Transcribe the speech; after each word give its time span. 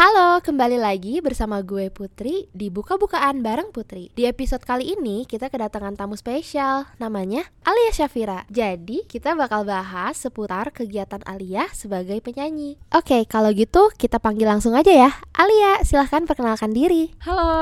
Halo, 0.00 0.40
kembali 0.40 0.80
lagi 0.80 1.20
bersama 1.20 1.60
gue 1.60 1.92
Putri 1.92 2.48
di 2.56 2.72
Buka-Bukaan 2.72 3.44
bareng 3.44 3.68
Putri. 3.68 4.08
Di 4.16 4.24
episode 4.24 4.64
kali 4.64 4.96
ini 4.96 5.28
kita 5.28 5.52
kedatangan 5.52 5.92
tamu 5.92 6.16
spesial, 6.16 6.88
namanya 6.96 7.44
Alia 7.68 7.92
Syafira. 7.92 8.48
Jadi, 8.48 9.04
kita 9.04 9.36
bakal 9.36 9.68
bahas 9.68 10.16
seputar 10.16 10.72
kegiatan 10.72 11.20
Alia 11.28 11.68
sebagai 11.76 12.16
penyanyi. 12.24 12.80
Oke, 12.96 13.28
kalau 13.28 13.52
gitu 13.52 13.92
kita 13.92 14.16
panggil 14.16 14.48
langsung 14.48 14.72
aja 14.72 14.88
ya. 14.88 15.12
Alia, 15.36 15.84
silahkan 15.84 16.24
perkenalkan 16.24 16.72
diri. 16.72 17.12
Halo, 17.20 17.52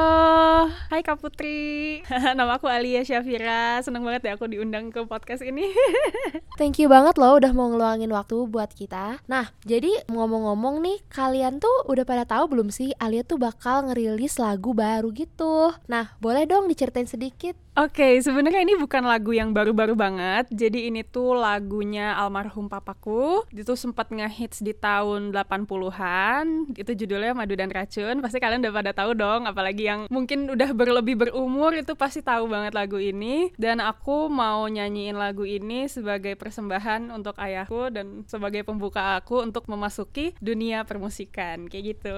hai 0.95 1.03
Kak 1.03 1.19
Putri. 1.19 2.07
Nama 2.39 2.55
aku 2.55 2.71
Alia 2.71 3.03
Syafira. 3.03 3.83
Seneng 3.83 4.07
banget 4.07 4.31
ya 4.31 4.39
aku 4.39 4.47
diundang 4.47 4.95
ke 4.95 5.03
podcast 5.11 5.43
ini. 5.43 5.75
Thank 6.63 6.79
you 6.79 6.87
banget 6.87 7.19
loh 7.19 7.35
udah 7.35 7.51
mau 7.51 7.67
ngeluangin 7.67 8.15
waktu 8.15 8.47
buat 8.47 8.71
kita. 8.79 9.27
Nah, 9.27 9.51
jadi 9.67 10.07
ngomong-ngomong 10.07 10.87
nih, 10.87 11.03
kalian 11.11 11.59
tuh 11.59 11.83
udah 11.91 12.07
pada 12.07 12.28
tahu 12.29 12.45
belum 12.53 12.69
sih 12.69 12.93
Alia 13.01 13.25
tuh 13.25 13.41
bakal 13.41 13.89
ngerilis 13.89 14.37
lagu 14.37 14.77
baru 14.77 15.09
gitu. 15.17 15.73
Nah, 15.89 16.13
boleh 16.21 16.45
dong 16.45 16.69
diceritain 16.69 17.09
sedikit. 17.09 17.57
Oke, 17.79 18.19
sebenarnya 18.19 18.67
ini 18.67 18.75
bukan 18.75 19.07
lagu 19.07 19.31
yang 19.31 19.55
baru-baru 19.55 19.95
banget. 19.95 20.51
Jadi 20.51 20.91
ini 20.91 21.07
tuh 21.07 21.39
lagunya 21.39 22.11
almarhum 22.19 22.67
papaku. 22.67 23.47
Itu 23.55 23.79
sempat 23.79 24.11
ngehits 24.11 24.67
di 24.67 24.75
tahun 24.75 25.31
80-an. 25.31 26.75
Itu 26.75 26.99
judulnya 26.99 27.39
Madu 27.39 27.55
dan 27.55 27.71
Racun. 27.71 28.19
Pasti 28.19 28.43
kalian 28.43 28.67
udah 28.67 28.75
pada 28.75 28.91
tahu 28.91 29.15
dong, 29.15 29.47
apalagi 29.47 29.87
yang 29.87 30.11
mungkin 30.11 30.51
udah 30.51 30.75
berlebih 30.75 31.23
berumur 31.23 31.71
itu 31.71 31.95
pasti 31.95 32.19
tahu 32.19 32.51
banget 32.51 32.75
lagu 32.75 32.99
ini. 32.99 33.55
Dan 33.55 33.79
aku 33.79 34.27
mau 34.27 34.67
nyanyiin 34.67 35.15
lagu 35.15 35.47
ini 35.47 35.87
sebagai 35.87 36.35
persembahan 36.35 37.15
untuk 37.15 37.39
ayahku 37.39 37.95
dan 37.95 38.27
sebagai 38.27 38.67
pembuka 38.67 39.23
aku 39.23 39.39
untuk 39.39 39.71
memasuki 39.71 40.35
dunia 40.43 40.83
permusikan 40.83 41.71
kayak 41.71 41.95
gitu. 41.95 42.18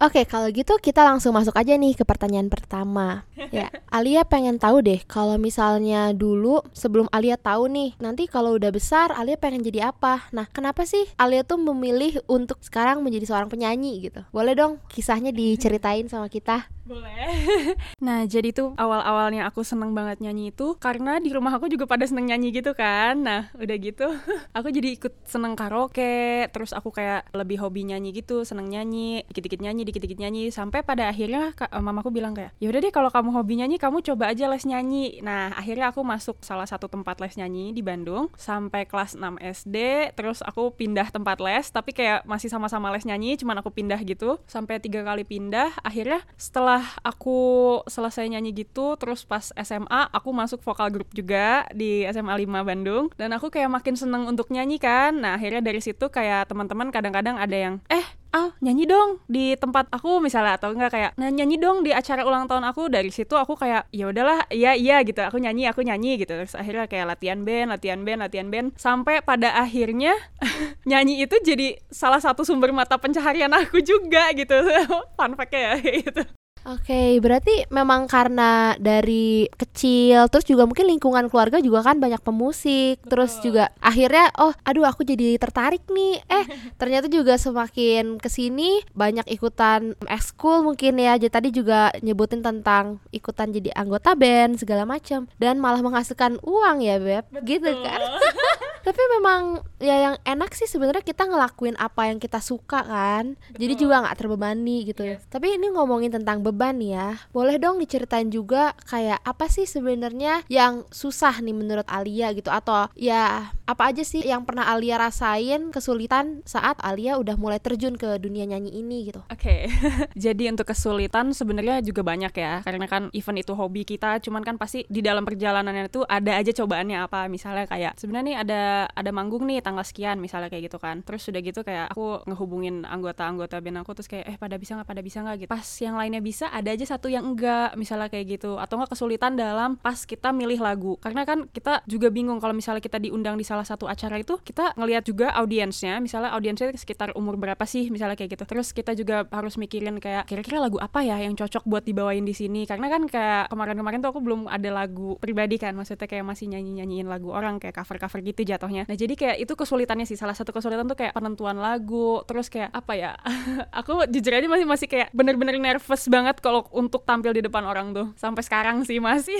Oke, 0.00 0.24
kalau 0.24 0.48
gitu 0.48 0.72
kita 0.80 1.04
langsung 1.04 1.36
masuk 1.36 1.52
aja 1.52 1.76
nih 1.76 1.92
ke 1.92 2.00
pertanyaan 2.08 2.48
pertama. 2.48 3.28
Ya, 3.52 3.68
Alia 3.92 4.24
pengen 4.24 4.56
tahu 4.56 4.80
deh 4.80 5.04
kalau 5.04 5.36
misalnya 5.36 6.16
dulu 6.16 6.64
sebelum 6.72 7.12
Alia 7.12 7.36
tahu 7.36 7.68
nih, 7.68 8.00
nanti 8.00 8.24
kalau 8.24 8.56
udah 8.56 8.72
besar 8.72 9.12
Alia 9.12 9.36
pengen 9.36 9.60
jadi 9.60 9.92
apa? 9.92 10.32
Nah, 10.32 10.48
kenapa 10.48 10.88
sih 10.88 11.04
Alia 11.20 11.44
tuh 11.44 11.60
memilih 11.60 12.24
untuk 12.24 12.64
sekarang 12.64 13.04
menjadi 13.04 13.28
seorang 13.28 13.52
penyanyi 13.52 14.08
gitu? 14.08 14.24
Boleh 14.32 14.56
dong 14.56 14.80
kisahnya 14.88 15.28
diceritain 15.28 16.08
sama 16.08 16.32
kita? 16.32 16.72
Boleh. 16.82 17.30
nah, 18.06 18.26
jadi 18.26 18.50
tuh 18.50 18.74
awal-awalnya 18.74 19.46
aku 19.46 19.62
seneng 19.62 19.94
banget 19.94 20.18
nyanyi 20.18 20.50
itu 20.50 20.74
karena 20.82 21.22
di 21.22 21.30
rumah 21.30 21.54
aku 21.54 21.70
juga 21.70 21.86
pada 21.86 22.02
seneng 22.02 22.26
nyanyi 22.26 22.50
gitu 22.50 22.74
kan. 22.74 23.22
Nah, 23.22 23.54
udah 23.54 23.76
gitu 23.78 24.10
aku 24.56 24.68
jadi 24.74 24.98
ikut 24.98 25.14
seneng 25.22 25.54
karaoke, 25.54 26.50
terus 26.50 26.74
aku 26.74 26.90
kayak 26.90 27.30
lebih 27.30 27.62
hobi 27.62 27.86
nyanyi 27.86 28.10
gitu, 28.10 28.42
seneng 28.42 28.66
nyanyi, 28.66 29.22
dikit-dikit 29.30 29.62
nyanyi, 29.62 29.81
dikit-dikit 29.86 30.18
nyanyi 30.18 30.50
sampai 30.50 30.82
pada 30.82 31.08
akhirnya 31.10 31.52
kak, 31.54 31.70
mamaku 31.78 32.14
bilang 32.14 32.32
kayak, 32.32 32.54
"Ya 32.58 32.70
udah 32.70 32.80
deh 32.82 32.92
kalau 32.94 33.10
kamu 33.10 33.30
hobi 33.34 33.54
nyanyi, 33.60 33.76
kamu 33.76 34.00
coba 34.02 34.32
aja 34.32 34.46
les 34.48 34.64
nyanyi." 34.64 35.20
Nah, 35.20 35.52
akhirnya 35.54 35.90
aku 35.90 36.00
masuk 36.06 36.40
salah 36.42 36.66
satu 36.66 36.86
tempat 36.86 37.18
les 37.20 37.34
nyanyi 37.36 37.74
di 37.74 37.82
Bandung 37.84 38.32
sampai 38.38 38.86
kelas 38.88 39.18
6 39.18 39.36
SD, 39.40 39.76
terus 40.16 40.40
aku 40.42 40.72
pindah 40.74 41.10
tempat 41.10 41.38
les, 41.42 41.68
tapi 41.68 41.92
kayak 41.92 42.24
masih 42.24 42.48
sama-sama 42.48 42.90
les 42.94 43.04
nyanyi, 43.04 43.36
cuman 43.38 43.60
aku 43.60 43.70
pindah 43.74 43.98
gitu 44.02 44.38
sampai 44.46 44.78
tiga 44.78 45.02
kali 45.02 45.26
pindah. 45.26 45.74
Akhirnya 45.82 46.24
setelah 46.38 46.82
aku 47.02 47.52
selesai 47.86 48.28
nyanyi 48.28 48.54
gitu 48.54 48.94
terus 48.96 49.26
pas 49.26 49.52
SMA 49.56 50.08
aku 50.12 50.30
masuk 50.30 50.60
vokal 50.62 50.88
grup 50.88 51.10
juga 51.12 51.66
di 51.74 52.06
SMA 52.08 52.34
5 52.46 52.68
Bandung 52.68 53.04
dan 53.18 53.34
aku 53.34 53.50
kayak 53.50 53.70
makin 53.70 53.94
seneng 53.98 54.28
untuk 54.28 54.48
nyanyi 54.48 54.78
kan 54.78 55.16
nah 55.18 55.36
akhirnya 55.36 55.62
dari 55.64 55.80
situ 55.82 56.08
kayak 56.08 56.50
teman-teman 56.50 56.88
kadang-kadang 56.94 57.36
ada 57.38 57.56
yang 57.56 57.74
eh 57.90 58.04
ah 58.32 58.50
nyanyi 58.64 58.88
dong 58.88 59.20
di 59.28 59.54
tempat 59.60 59.92
aku 59.92 60.18
misalnya 60.24 60.56
atau 60.56 60.72
enggak 60.72 60.90
kayak 60.90 61.10
nah 61.20 61.28
nyanyi 61.28 61.60
dong 61.60 61.84
di 61.84 61.92
acara 61.92 62.24
ulang 62.24 62.48
tahun 62.48 62.64
aku. 62.68 62.88
Dari 62.88 63.12
situ 63.12 63.36
aku 63.36 63.54
kayak 63.54 63.92
ya 63.92 64.08
udahlah 64.08 64.48
iya 64.48 64.72
iya 64.72 65.04
gitu. 65.04 65.20
Aku 65.22 65.36
nyanyi 65.38 65.68
aku 65.68 65.84
nyanyi 65.84 66.18
gitu. 66.20 66.32
Terus 66.32 66.56
akhirnya 66.56 66.88
kayak 66.88 67.16
latihan 67.16 67.44
band 67.44 67.68
latihan 67.72 68.00
band 68.02 68.20
latihan 68.24 68.48
band. 68.48 68.74
Sampai 68.80 69.20
pada 69.22 69.54
akhirnya 69.54 70.16
nyanyi 70.90 71.28
itu 71.28 71.36
jadi 71.44 71.78
salah 71.92 72.18
satu 72.18 72.42
sumber 72.42 72.72
mata 72.74 72.98
pencaharian 72.98 73.52
aku 73.52 73.84
juga 73.84 74.32
gitu. 74.32 74.56
Fun 75.16 75.36
fact 75.38 75.52
ya 75.54 75.78
gitu 75.78 76.24
Oke, 76.62 76.94
okay, 76.94 77.10
berarti 77.18 77.66
memang 77.74 78.06
karena 78.06 78.78
dari 78.78 79.50
kecil, 79.50 80.30
terus 80.30 80.46
juga 80.46 80.62
mungkin 80.62 80.86
lingkungan 80.86 81.26
keluarga 81.26 81.58
juga 81.58 81.82
kan 81.82 81.98
banyak 81.98 82.22
pemusik, 82.22 83.02
Betul. 83.02 83.10
terus 83.10 83.32
juga 83.42 83.74
akhirnya, 83.82 84.30
oh, 84.38 84.54
aduh 84.62 84.86
aku 84.86 85.02
jadi 85.02 85.42
tertarik 85.42 85.82
nih, 85.90 86.22
eh 86.30 86.46
ternyata 86.80 87.10
juga 87.10 87.34
semakin 87.34 88.22
ke 88.22 88.30
sini 88.30 88.78
banyak 88.94 89.26
ikutan 89.34 89.98
ekskul 90.06 90.62
mungkin 90.62 91.02
ya, 91.02 91.18
jadi 91.18 91.34
tadi 91.34 91.50
juga 91.50 91.90
nyebutin 91.98 92.46
tentang 92.46 93.02
ikutan 93.10 93.50
jadi 93.50 93.74
anggota 93.74 94.14
band 94.14 94.62
segala 94.62 94.86
macam, 94.86 95.26
dan 95.42 95.58
malah 95.58 95.82
menghasilkan 95.82 96.38
uang 96.46 96.78
ya 96.78 97.02
beb, 97.02 97.26
Betul. 97.26 97.58
gitu 97.58 97.70
kan? 97.82 98.00
Tapi 98.82 99.02
memang 99.18 99.62
ya 99.78 100.10
yang 100.10 100.16
enak 100.26 100.54
sih 100.54 100.66
sebenarnya 100.66 101.02
kita 101.02 101.26
ngelakuin 101.26 101.78
apa 101.78 102.10
yang 102.10 102.18
kita 102.18 102.42
suka 102.42 102.82
kan, 102.82 103.34
Betul. 103.38 103.58
jadi 103.62 103.74
juga 103.78 103.94
nggak 104.02 104.16
terbebani 104.18 104.76
gitu. 104.90 105.02
Yes. 105.06 105.22
Tapi 105.30 105.56
ini 105.58 105.70
ngomongin 105.70 106.10
tentang 106.10 106.42
beban 106.42 106.82
ya. 106.82 107.18
Boleh 107.30 107.56
dong 107.58 107.78
diceritain 107.78 108.28
juga 108.28 108.74
kayak 108.90 109.22
apa 109.22 109.46
sih 109.46 109.64
sebenarnya 109.64 110.42
yang 110.50 110.84
susah 110.90 111.38
nih 111.40 111.54
menurut 111.54 111.86
Alia 111.86 112.34
gitu 112.34 112.50
atau 112.50 112.90
ya 112.98 113.54
apa 113.64 113.94
aja 113.94 114.02
sih 114.02 114.20
yang 114.20 114.42
pernah 114.42 114.68
Alia 114.68 114.98
rasain 114.98 115.70
kesulitan 115.70 116.42
saat 116.44 116.76
Alia 116.82 117.16
udah 117.16 117.38
mulai 117.38 117.62
terjun 117.62 117.94
ke 117.94 118.18
dunia 118.18 118.44
nyanyi 118.44 118.82
ini 118.82 119.08
gitu. 119.08 119.22
Oke. 119.30 119.70
Okay. 119.70 119.72
Jadi 120.28 120.50
untuk 120.50 120.68
kesulitan 120.68 121.30
sebenarnya 121.32 121.80
juga 121.80 122.02
banyak 122.02 122.34
ya. 122.34 122.60
Karena 122.66 122.86
kan 122.90 123.08
event 123.14 123.38
itu 123.38 123.52
hobi 123.54 123.82
kita, 123.86 124.18
cuman 124.20 124.42
kan 124.42 124.56
pasti 124.58 124.84
di 124.90 125.00
dalam 125.00 125.22
perjalanannya 125.22 125.88
itu 125.88 126.02
ada 126.06 126.38
aja 126.38 126.52
cobaannya 126.52 126.98
apa. 127.06 127.30
Misalnya 127.30 127.64
kayak 127.70 127.96
sebenarnya 127.96 128.26
nih 128.26 128.38
ada 128.42 128.62
ada 128.90 129.10
manggung 129.14 129.44
nih 129.46 129.60
tanggal 129.64 129.84
sekian 129.84 130.18
misalnya 130.18 130.48
kayak 130.48 130.72
gitu 130.72 130.78
kan. 130.80 131.00
Terus 131.04 131.22
sudah 131.24 131.40
gitu 131.40 131.60
kayak 131.62 131.92
aku 131.92 132.24
ngehubungin 132.28 132.84
anggota-anggota 132.88 133.60
band 133.62 133.84
aku 133.84 133.92
terus 133.96 134.08
kayak 134.10 134.24
eh 134.28 134.36
pada 134.36 134.56
bisa 134.58 134.76
nggak? 134.78 134.88
Pada 134.88 135.02
bisa 135.04 135.18
nggak? 135.22 135.36
Gitu. 135.44 135.50
Pas 135.50 135.68
yang 135.80 135.94
lainnya 135.96 136.22
bisa 136.24 136.48
ada 136.50 136.68
aja 136.72 136.84
satu 136.86 137.06
yang 137.12 137.24
enggak 137.24 137.74
misalnya 137.78 138.08
kayak 138.08 138.38
gitu. 138.38 138.56
Atau 138.58 138.78
enggak 138.80 138.94
kesulitan 138.94 139.34
dalam 139.34 139.76
pas 139.78 139.98
kita 140.02 140.30
milih 140.34 140.58
lagu. 140.60 140.96
Karena 140.98 141.22
kan 141.22 141.48
kita 141.50 141.84
juga 141.88 142.08
bingung 142.08 142.38
kalau 142.38 142.56
misalnya 142.56 142.82
kita 142.82 142.98
diundang 142.98 143.36
di 143.36 143.44
salah 143.46 143.66
satu 143.66 143.86
acara 143.86 144.18
itu 144.18 144.38
kita 144.42 144.74
ngelihat 144.78 145.04
juga 145.06 145.34
audiensnya. 145.36 145.98
Misalnya 145.98 146.32
audiensnya 146.34 146.72
sekitar 146.74 147.14
umur 147.18 147.36
berapa 147.36 147.62
sih 147.64 147.88
misalnya 147.88 148.14
kayak 148.14 148.38
gitu. 148.38 148.44
Terus 148.46 148.70
kita 148.72 148.92
juga 148.96 149.24
harus 149.30 149.56
mikirin 149.58 149.98
kayak 149.98 150.28
kira-kira 150.28 150.58
lagu 150.62 150.78
apa 150.78 151.04
ya 151.04 151.18
yang 151.20 151.34
cocok 151.38 151.64
buat 151.66 151.84
dibawain 151.84 152.24
di 152.24 152.34
sini? 152.34 152.64
Karena 152.64 152.88
kan 152.88 153.04
kayak 153.06 153.52
kemarin-kemarin 153.52 153.98
tuh 154.00 154.10
aku 154.12 154.20
belum 154.20 154.40
ada 154.48 154.70
lagu 154.70 155.16
pribadi 155.18 155.56
kan. 155.60 155.74
Maksudnya 155.74 156.06
kayak 156.06 156.24
masih 156.26 156.50
nyanyi-nyanyiin 156.52 157.06
lagu 157.08 157.30
orang 157.32 157.58
kayak 157.58 157.76
cover-cover 157.76 158.20
gitu 158.22 158.42
jatuhnya. 158.62 158.86
Nah 158.86 158.94
jadi 158.94 159.14
kayak 159.18 159.36
itu 159.42 159.52
kesulitannya 159.58 160.06
sih. 160.06 160.14
Salah 160.14 160.38
satu 160.38 160.54
kesulitan 160.54 160.86
tuh 160.86 160.94
kayak 160.94 161.18
penentuan 161.18 161.58
lagu 161.58 162.22
terus 162.30 162.46
kayak 162.46 162.70
apa 162.70 162.94
ya? 162.94 163.10
Aku 163.82 164.06
jujur 164.06 164.30
aja 164.30 164.46
masih 164.46 164.66
masih 164.70 164.86
kayak 164.86 165.10
bener-bener 165.10 165.58
nervous 165.58 166.06
banget 166.06 166.38
kalau 166.38 166.62
untuk 166.70 167.02
tampil 167.02 167.34
di 167.34 167.42
depan 167.42 167.66
orang 167.66 167.90
tuh. 167.90 168.14
Sampai 168.14 168.46
sekarang 168.46 168.86
sih 168.86 169.02
masih. 169.02 169.34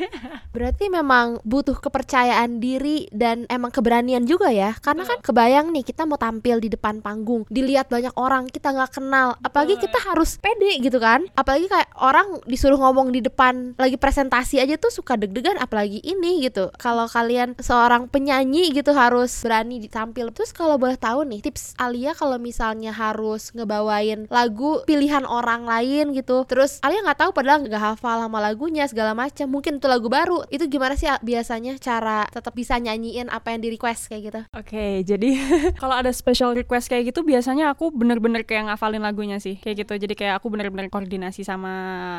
Berarti 0.56 0.88
memang 0.88 1.44
butuh 1.44 1.76
kepercayaan 1.76 2.56
diri 2.56 3.04
dan 3.12 3.44
emang 3.52 3.68
keberanian 3.68 4.24
juga 4.24 4.48
ya. 4.48 4.72
Karena 4.80 5.04
kan 5.04 5.20
kebayang 5.20 5.68
nih 5.76 5.84
kita 5.84 6.08
mau 6.08 6.16
tampil 6.16 6.64
di 6.64 6.72
depan 6.72 7.04
panggung 7.04 7.44
dilihat 7.52 7.92
banyak 7.92 8.16
orang 8.16 8.48
kita 8.48 8.72
nggak 8.72 8.96
kenal. 8.96 9.36
Apalagi 9.44 9.76
kita 9.76 10.00
harus 10.08 10.40
pede 10.40 10.80
gitu 10.80 10.96
kan. 10.96 11.28
Apalagi 11.36 11.68
kayak 11.68 11.92
orang 12.00 12.40
disuruh 12.48 12.80
ngomong 12.80 13.12
di 13.12 13.20
depan 13.20 13.76
lagi 13.76 14.00
presentasi 14.00 14.56
aja 14.62 14.80
tuh 14.80 14.88
suka 14.88 15.20
deg-degan 15.20 15.60
apalagi 15.60 16.00
ini 16.00 16.40
gitu. 16.46 16.72
Kalau 16.80 17.04
kalian 17.10 17.58
seorang 17.58 18.06
penyanyi 18.06 18.53
gitu 18.70 18.90
harus 18.94 19.30
berani 19.42 19.82
ditampil. 19.82 20.30
Terus 20.30 20.54
kalau 20.54 20.78
boleh 20.78 20.98
tahu 20.98 21.26
nih 21.26 21.40
tips 21.42 21.74
Alia 21.78 22.14
kalau 22.14 22.38
misalnya 22.38 22.94
harus 22.94 23.50
ngebawain 23.54 24.26
lagu 24.28 24.82
pilihan 24.86 25.26
orang 25.26 25.66
lain 25.66 26.14
gitu. 26.14 26.46
Terus 26.46 26.78
Alia 26.84 27.02
nggak 27.02 27.20
tahu 27.20 27.30
padahal 27.34 27.66
nggak 27.66 27.82
hafal 27.98 28.22
sama 28.22 28.38
lagunya 28.38 28.86
segala 28.86 29.12
macam. 29.12 29.50
Mungkin 29.50 29.82
itu 29.82 29.86
lagu 29.90 30.06
baru. 30.06 30.46
Itu 30.50 30.70
gimana 30.70 30.94
sih 30.94 31.10
biasanya 31.22 31.78
cara 31.78 32.26
tetap 32.30 32.54
bisa 32.54 32.78
nyanyiin 32.78 33.30
apa 33.30 33.54
yang 33.54 33.60
di 33.64 33.74
request 33.74 34.12
kayak 34.12 34.22
gitu? 34.30 34.40
Oke 34.54 34.68
okay, 34.70 34.92
jadi 35.02 35.30
kalau 35.82 35.98
ada 35.98 36.14
special 36.14 36.54
request 36.54 36.86
kayak 36.92 37.10
gitu 37.14 37.26
biasanya 37.26 37.74
aku 37.74 37.90
bener-bener 37.90 38.46
kayak 38.46 38.70
ngafalin 38.70 39.02
lagunya 39.02 39.42
sih. 39.42 39.58
Kayak 39.58 39.86
gitu. 39.86 39.94
Jadi 40.06 40.14
kayak 40.14 40.38
aku 40.42 40.52
bener-bener 40.52 40.92
koordinasi 40.92 41.42
sama 41.42 41.72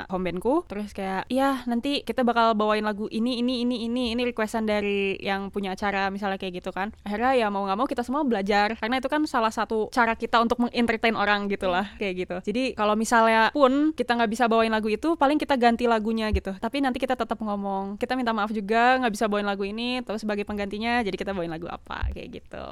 home 0.10 0.26
bandku. 0.26 0.66
Terus 0.68 0.92
kayak 0.92 1.30
iya 1.30 1.62
nanti 1.70 2.02
kita 2.02 2.26
bakal 2.26 2.58
bawain 2.58 2.84
lagu 2.84 3.06
ini 3.14 3.40
ini 3.40 3.62
ini 3.62 3.86
ini 3.86 4.04
ini 4.18 4.22
requestan 4.26 4.66
dari 4.66 5.16
yang 5.22 5.54
punya 5.54 5.78
acara 5.78 6.10
misalnya 6.10 6.25
kayak 6.42 6.66
gitu 6.66 6.74
kan. 6.74 6.90
Akhirnya 7.06 7.38
ya 7.38 7.48
mau 7.54 7.64
nggak 7.70 7.78
mau 7.78 7.88
kita 7.88 8.02
semua 8.02 8.26
belajar. 8.26 8.74
Karena 8.82 8.98
itu 8.98 9.06
kan 9.06 9.22
salah 9.30 9.54
satu 9.54 9.94
cara 9.94 10.18
kita 10.18 10.42
untuk 10.42 10.58
mengentertain 10.66 11.14
orang 11.14 11.46
gitu 11.48 11.70
lah 11.70 11.94
kayak 12.02 12.26
gitu. 12.26 12.36
Jadi 12.52 12.64
kalau 12.74 12.98
misalnya 12.98 13.54
pun 13.54 13.94
kita 13.94 14.18
nggak 14.18 14.32
bisa 14.32 14.50
bawain 14.50 14.74
lagu 14.74 14.90
itu 14.90 15.14
paling 15.14 15.38
kita 15.38 15.56
ganti 15.56 15.86
lagunya 15.86 16.34
gitu. 16.34 16.58
Tapi 16.58 16.82
nanti 16.82 16.98
kita 16.98 17.14
tetap 17.14 17.38
ngomong 17.38 18.02
kita 18.02 18.18
minta 18.18 18.34
maaf 18.34 18.50
juga 18.50 18.98
nggak 19.00 19.14
bisa 19.14 19.26
bawain 19.30 19.48
lagu 19.48 19.64
ini. 19.64 20.02
Terus 20.02 20.26
sebagai 20.26 20.44
penggantinya 20.44 21.06
jadi 21.06 21.16
kita 21.16 21.32
bawain 21.32 21.54
lagu 21.54 21.70
apa 21.70 22.10
kayak 22.12 22.42
gitu. 22.42 22.68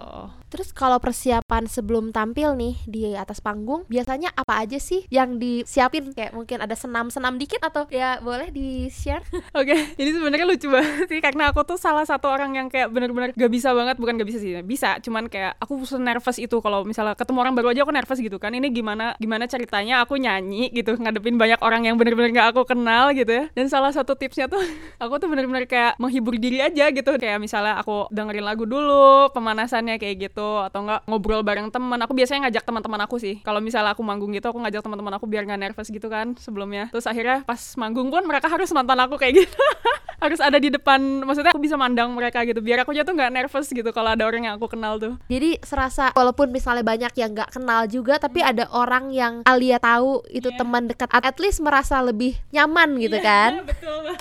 Terus 0.50 0.74
kalau 0.74 0.98
persiapan 0.98 1.70
sebelum 1.70 2.10
tampil 2.14 2.56
nih 2.58 2.76
di 2.86 3.04
atas 3.14 3.42
panggung, 3.44 3.84
biasanya 3.90 4.32
apa 4.34 4.64
aja 4.64 4.78
sih 4.80 5.06
yang 5.10 5.38
disiapin? 5.38 6.14
Kayak 6.14 6.34
mungkin 6.34 6.62
ada 6.64 6.74
senam-senam 6.78 7.36
dikit 7.38 7.62
atau 7.62 7.90
ya 7.90 8.22
boleh 8.24 8.50
di-share? 8.54 9.26
Oke, 9.60 9.76
ini 10.00 10.10
sebenarnya 10.14 10.46
lucu 10.48 10.68
banget 10.70 11.10
sih 11.10 11.20
karena 11.20 11.52
aku 11.52 11.66
tuh 11.68 11.78
salah 11.78 12.06
satu 12.08 12.30
orang 12.30 12.56
yang 12.56 12.68
kayak 12.72 12.90
bener-bener 12.94 13.36
gak 13.44 13.52
bisa 13.52 13.76
banget, 13.76 14.00
bukan 14.00 14.16
gak 14.16 14.30
bisa 14.32 14.40
sih, 14.40 14.56
bisa, 14.64 14.96
cuman 15.04 15.28
kayak 15.28 15.60
aku 15.60 15.84
nervous 16.00 16.40
itu 16.40 16.58
kalau 16.64 16.88
misalnya 16.88 17.14
ketemu 17.20 17.38
orang 17.44 17.54
baru 17.54 17.68
aja 17.76 17.82
aku 17.84 17.92
nervous 17.92 18.20
gitu 18.24 18.40
kan. 18.40 18.56
Ini 18.56 18.72
gimana 18.72 19.20
gimana 19.20 19.46
ceritanya 19.46 20.02
aku 20.08 20.16
nyanyi 20.16 20.72
gitu 20.72 20.96
ngadepin 20.96 21.36
banyak 21.36 21.60
orang 21.60 21.84
yang 21.84 22.00
bener-bener 22.00 22.32
gak 22.32 22.56
aku 22.56 22.64
kenal 22.64 23.12
gitu 23.12 23.30
ya. 23.30 23.46
Dan 23.52 23.68
salah 23.68 23.92
satu 23.92 24.16
tipsnya 24.16 24.48
tuh 24.48 24.64
aku 25.04 25.20
tuh 25.20 25.28
bener-bener 25.28 25.68
kayak 25.68 26.00
menghibur 26.00 26.40
diri 26.40 26.64
aja 26.64 26.88
gitu. 26.90 27.12
Kayak 27.20 27.44
misalnya 27.44 27.76
aku 27.82 28.08
dengerin 28.14 28.46
lagu 28.46 28.64
dulu, 28.64 29.30
pemanasannya 29.36 30.00
kayak 30.00 30.32
gitu 30.32 30.64
atau 30.64 30.88
enggak 30.88 31.02
ngobrol 31.10 31.42
bareng 31.44 31.68
teman. 31.74 32.00
Aku 32.06 32.16
biasanya 32.16 32.48
ngajak 32.48 32.64
teman-teman 32.64 33.00
aku 33.04 33.20
sih. 33.20 33.44
Kalau 33.44 33.60
misalnya 33.60 33.92
aku 33.92 34.02
manggung 34.06 34.32
gitu, 34.32 34.48
aku 34.48 34.60
ngajak 34.64 34.82
teman-teman 34.86 35.14
aku 35.20 35.26
biar 35.28 35.44
nggak 35.44 35.60
nervous 35.60 35.90
gitu 35.92 36.08
kan 36.08 36.38
sebelumnya. 36.40 36.88
Terus 36.94 37.06
akhirnya 37.10 37.44
pas 37.44 37.60
manggung 37.76 38.08
pun 38.08 38.24
mereka 38.24 38.48
harus 38.48 38.72
nonton 38.72 38.96
aku 38.96 39.20
kayak 39.20 39.44
gitu. 39.44 39.60
harus 40.24 40.40
ada 40.40 40.56
di 40.56 40.72
depan. 40.72 41.00
Maksudnya 41.28 41.52
aku 41.52 41.60
bisa 41.60 41.76
mandang 41.76 42.16
mereka 42.16 42.46
gitu. 42.48 42.64
Biar 42.64 42.88
aku 42.88 42.96
jatuh 42.96 43.12
nggak 43.12 43.33
nervous 43.34 43.68
gitu 43.68 43.90
kalau 43.90 44.14
ada 44.14 44.24
orang 44.24 44.46
yang 44.46 44.56
aku 44.56 44.70
kenal 44.70 45.02
tuh. 45.02 45.18
Jadi 45.28 45.58
serasa 45.66 46.14
walaupun 46.14 46.54
misalnya 46.54 46.86
banyak 46.86 47.14
yang 47.18 47.34
nggak 47.34 47.50
kenal 47.50 47.90
juga, 47.90 48.22
tapi 48.22 48.40
ada 48.40 48.70
orang 48.70 49.10
yang 49.10 49.42
Alia 49.44 49.82
tahu 49.82 50.22
itu 50.30 50.48
Iya. 50.48 50.60
teman 50.62 50.86
dekat. 50.86 51.10
At 51.10 51.42
least 51.42 51.60
merasa 51.60 51.98
lebih 52.00 52.38
nyaman 52.54 52.96
gitu 53.02 53.18
kan? 53.18 53.62
Betul. 53.70 54.14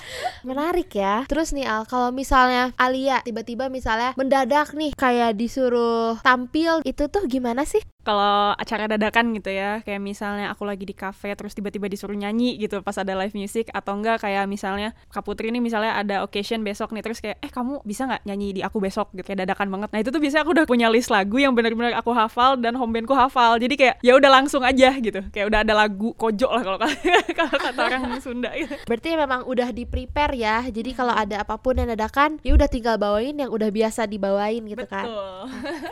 Menarik 0.43 0.91
ya. 0.97 1.29
Terus 1.29 1.53
nih 1.53 1.69
Al, 1.69 1.85
kalau 1.85 2.09
misalnya 2.11 2.73
Alia 2.75 3.21
tiba-tiba 3.21 3.69
misalnya 3.69 4.17
mendadak 4.17 4.73
nih 4.73 4.97
kayak 4.97 5.37
disuruh 5.37 6.17
tampil, 6.25 6.81
itu 6.83 7.05
tuh 7.07 7.29
gimana 7.29 7.69
sih? 7.69 7.83
Kalau 8.05 8.55
acara 8.55 8.87
dadakan 8.87 9.35
gitu 9.35 9.51
ya 9.51 9.81
kayak 9.83 9.99
misalnya 9.99 10.53
aku 10.53 10.63
lagi 10.69 10.85
di 10.85 10.95
cafe 10.95 11.35
terus 11.35 11.57
tiba-tiba 11.57 11.89
disuruh 11.89 12.15
nyanyi 12.15 12.61
gitu 12.61 12.83
pas 12.85 12.95
ada 13.01 13.17
live 13.17 13.35
music 13.35 13.73
atau 13.73 13.97
enggak 13.97 14.23
kayak 14.23 14.45
misalnya 14.47 14.95
Kak 15.09 15.25
Putri 15.25 15.49
ini 15.49 15.59
misalnya 15.59 15.97
ada 15.97 16.23
occasion 16.23 16.63
besok 16.63 16.93
nih 16.93 17.03
terus 17.03 17.19
kayak 17.19 17.41
eh 17.41 17.51
kamu 17.51 17.81
bisa 17.83 18.07
nggak 18.07 18.23
nyanyi 18.29 18.49
di 18.59 18.61
aku 18.61 18.79
besok 18.79 19.11
gitu 19.17 19.25
kayak 19.27 19.49
dadakan 19.49 19.73
banget 19.73 19.89
nah 19.91 20.01
itu 20.05 20.11
tuh 20.13 20.21
biasanya 20.21 20.43
aku 20.45 20.53
udah 20.55 20.67
punya 20.69 20.87
list 20.93 21.09
lagu 21.09 21.41
yang 21.41 21.57
benar-benar 21.57 21.97
aku 21.97 22.13
hafal 22.13 22.55
dan 22.61 22.77
home 22.77 22.93
bandku 22.93 23.17
hafal 23.17 23.57
jadi 23.57 23.75
kayak 23.75 23.95
ya 24.05 24.13
udah 24.15 24.31
langsung 24.31 24.63
aja 24.63 24.93
gitu 25.01 25.25
kayak 25.33 25.47
udah 25.49 25.61
ada 25.65 25.75
lagu 25.75 26.13
kojok 26.15 26.51
lah 26.51 26.63
kalau 26.63 26.79
kalau 27.39 27.57
kata 27.59 27.81
orang 27.81 28.03
Sunda 28.21 28.51
gitu 28.55 28.73
Berarti 28.89 29.19
memang 29.19 29.45
udah 29.45 29.69
di 29.75 29.85
prepare 29.85 30.35
ya. 30.39 30.65
Jadi 30.67 30.97
kalau 30.97 31.13
ada 31.13 31.45
apa 31.45 31.61
pun 31.61 31.77
yang 31.77 31.91
dadakan, 31.93 32.41
ya 32.41 32.57
udah 32.57 32.69
tinggal 32.71 32.97
bawain 32.97 33.37
yang 33.37 33.51
udah 33.53 33.69
biasa 33.69 34.09
dibawain 34.09 34.65
gitu 34.65 34.87
kan. 34.89 35.07
betul 35.07 35.37